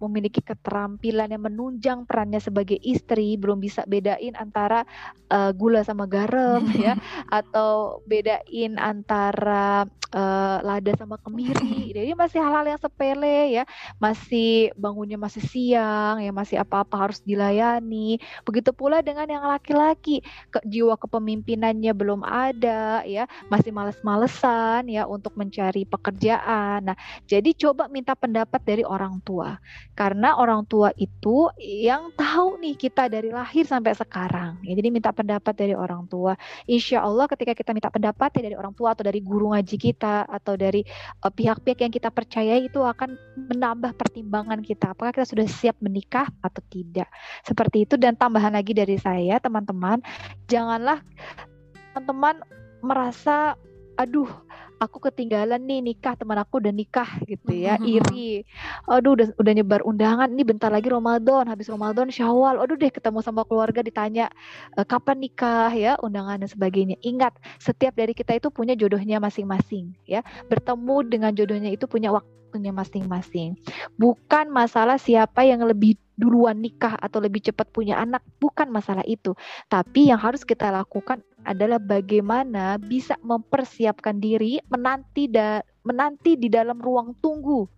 [0.00, 4.84] memiliki keterampilan yang menunjang perannya sebagai istri, belum bisa bedain antara
[5.32, 6.94] uh, gula sama garam ya
[7.28, 11.90] atau bedain antara uh, lada sama kemiri.
[11.96, 13.64] Jadi masih hal-hal yang sepele ya,
[13.98, 18.20] masih bangunnya masih siang ya, masih apa-apa harus dilayani.
[18.46, 20.22] Begitu pula dengan yang laki-laki,
[20.52, 26.92] ke, jiwa kepemimpinannya belum ada ya, masih males-malesan ya untuk mencari pekerjaan.
[26.92, 29.56] Nah, jadi coba minta pendapat dari orang tua
[29.96, 34.60] karena orang tua itu yang tahu nih kita dari lahir sampai sekarang.
[34.60, 36.36] Ya, jadi minta pendapat dari orang tua.
[36.68, 40.28] Insya Allah ketika kita minta pendapat ya dari orang tua atau dari guru ngaji kita
[40.28, 40.84] atau dari
[41.24, 43.16] uh, pihak-pihak yang kita percayai itu akan
[43.48, 44.92] menambah pertimbangan kita.
[44.92, 47.08] Apakah kita sudah siap menikah atau tidak.
[47.40, 50.04] Seperti itu dan tambahan lagi dari saya teman-teman,
[50.44, 51.00] janganlah
[51.96, 52.44] teman-teman
[52.84, 53.56] merasa
[53.96, 54.28] aduh
[54.76, 58.44] aku ketinggalan nih nikah teman aku udah nikah gitu ya iri.
[58.88, 62.60] Aduh udah udah nyebar undangan ini bentar lagi Ramadan habis Ramadan Syawal.
[62.60, 64.28] Aduh deh ketemu sama keluarga ditanya
[64.76, 65.96] e, kapan nikah ya?
[66.00, 66.96] Undangan dan sebagainya.
[67.00, 70.20] Ingat setiap dari kita itu punya jodohnya masing-masing ya.
[70.48, 73.56] Bertemu dengan jodohnya itu punya waktunya masing-masing.
[73.96, 79.36] Bukan masalah siapa yang lebih duluan nikah atau lebih cepat punya anak bukan masalah itu.
[79.68, 86.82] Tapi yang harus kita lakukan adalah bagaimana bisa mempersiapkan diri menanti da menanti di dalam
[86.82, 87.70] ruang tunggu.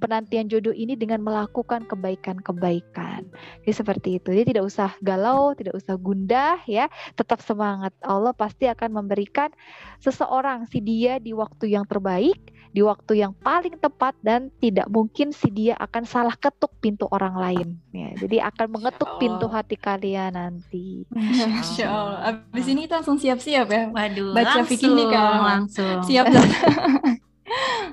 [0.00, 3.26] Penantian jodoh ini dengan melakukan kebaikan-kebaikan.
[3.64, 4.28] Jadi seperti itu.
[4.32, 7.92] Jadi tidak usah galau, tidak usah gundah ya, tetap semangat.
[8.04, 9.48] Allah pasti akan memberikan
[10.00, 12.38] seseorang si dia di waktu yang terbaik
[12.72, 17.36] di waktu yang paling tepat dan tidak mungkin si dia akan salah ketuk pintu orang
[17.36, 17.68] lain.
[17.92, 21.04] Ya, jadi akan mengetuk pintu hati kalian nanti.
[21.12, 22.20] Masya Allah.
[22.48, 23.82] Abis ini kita langsung siap-siap ya.
[23.92, 24.32] Waduh.
[24.32, 25.44] Baca fikih nikah.
[25.44, 26.00] Langsung.
[26.08, 26.24] Siap.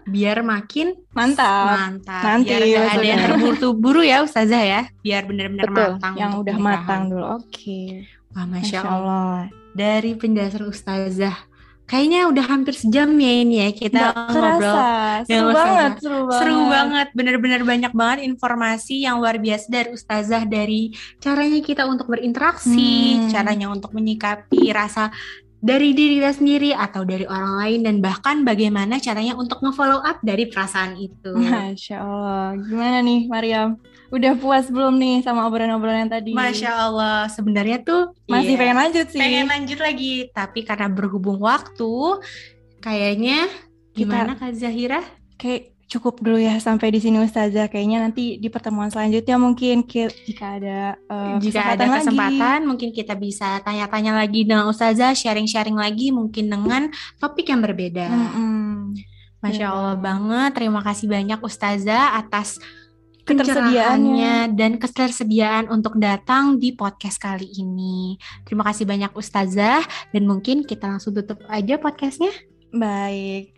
[0.08, 1.78] biar makin mantap.
[1.78, 2.24] Mantap.
[2.24, 4.82] Nanti biar ada yang terburu-buru ya Ustazah ya.
[5.04, 6.14] Biar benar-benar matang.
[6.16, 7.26] Yang udah matang dulu.
[7.40, 7.48] Oke.
[7.52, 7.88] Okay.
[8.36, 8.98] Wah, Masya, Masya Allah.
[8.98, 9.42] Allah.
[9.74, 11.50] Dari penjelasan Ustazah
[11.90, 14.62] Kayaknya udah hampir sejam ya ini ya kita Nggak ngobrol.
[14.62, 15.26] Kerasa.
[15.26, 16.38] Seru banget, seru banget.
[16.38, 22.14] Seru banget, bener-bener banyak banget informasi yang luar biasa dari Ustazah dari caranya kita untuk
[22.14, 23.34] berinteraksi, hmm.
[23.34, 25.10] caranya untuk menyikapi rasa
[25.60, 30.24] dari diri kita sendiri atau dari orang lain dan bahkan bagaimana caranya untuk nge-follow up
[30.24, 31.36] dari perasaan itu.
[31.36, 33.76] Masya Allah, gimana nih Mariam?
[34.10, 36.32] Udah puas belum nih sama obrolan-obrolan yang tadi?
[36.32, 39.20] Masya Allah, sebenarnya tuh masih iya, pengen lanjut sih.
[39.20, 41.94] Pengen lanjut lagi, tapi karena berhubung waktu,
[42.80, 43.52] kayaknya
[43.92, 45.02] gimana Kita, Kak Zahira?
[45.36, 47.66] Kayak cukup dulu ya sampai di sini Ustazah.
[47.68, 52.70] Kayaknya nanti di pertemuan selanjutnya mungkin jika ada uh, jika ada kesempatan lagi.
[52.70, 58.06] mungkin kita bisa tanya-tanya lagi dengan Ustazah, sharing-sharing lagi mungkin dengan topik yang berbeda.
[58.06, 58.74] Mm -hmm.
[59.42, 60.52] Masya Allah banget.
[60.54, 62.62] Terima kasih banyak Ustazah atas
[63.26, 68.18] ketersediaannya dan ketersediaan untuk datang di podcast kali ini.
[68.46, 72.34] Terima kasih banyak Ustazah dan mungkin kita langsung tutup aja podcastnya.
[72.70, 73.54] Baik.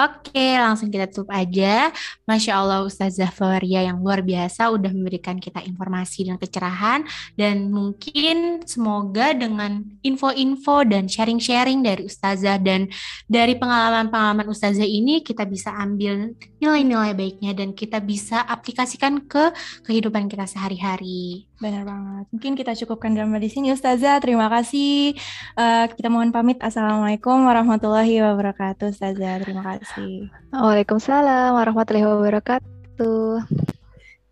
[0.00, 1.92] Oke, langsung kita tutup aja.
[2.24, 7.04] Masya Allah Ustazah Floria yang luar biasa udah memberikan kita informasi dan kecerahan.
[7.36, 12.88] Dan mungkin semoga dengan info-info dan sharing-sharing dari Ustazah dan
[13.28, 16.32] dari pengalaman-pengalaman Ustazah ini kita bisa ambil
[16.64, 19.52] nilai-nilai baiknya dan kita bisa aplikasikan ke
[19.84, 21.49] kehidupan kita sehari-hari.
[21.60, 22.24] Benar banget.
[22.32, 24.16] Mungkin kita cukupkan dalam di sini Ustazah.
[24.24, 25.12] Terima kasih.
[25.52, 26.56] Uh, kita mohon pamit.
[26.56, 29.44] Assalamualaikum warahmatullahi wabarakatuh Ustazah.
[29.44, 30.32] Terima kasih.
[30.56, 33.44] Waalaikumsalam warahmatullahi wabarakatuh.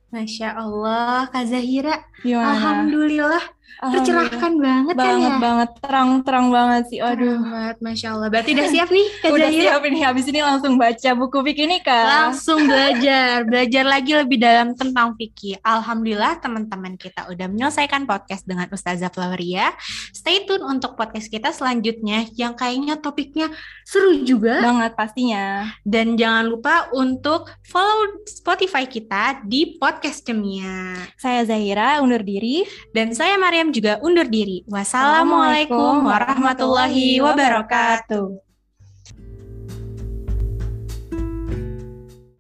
[0.09, 2.01] Masya Allah, Kak Zahira.
[2.25, 2.57] Gimana?
[2.57, 5.37] Alhamdulillah tercerahkan banget, banget kan ya?
[5.39, 6.99] Banget, terang-terang banget sih.
[6.99, 7.39] Aduh.
[7.39, 8.29] Banget, Masya Allah.
[8.29, 11.81] Berarti udah siap nih Kak Udah siap ini, habis ini langsung baca buku fikih nih
[11.87, 12.07] Kak.
[12.09, 15.63] Langsung belajar, belajar lagi lebih dalam tentang fikih.
[15.63, 19.71] Alhamdulillah teman-teman kita udah menyelesaikan podcast dengan Ustazah Floweria.
[20.11, 23.49] Stay tune untuk podcast kita selanjutnya yang kayaknya topiknya
[23.87, 24.59] seru juga.
[24.59, 25.71] Banget pastinya.
[25.87, 30.99] Dan jangan lupa untuk follow Spotify kita di podcast Cemia.
[31.15, 32.67] Saya Zahira, undur diri.
[32.91, 34.63] Dan saya Mariam juga undur diri.
[34.71, 38.48] Wassalamualaikum warahmatullahi wabarakatuh.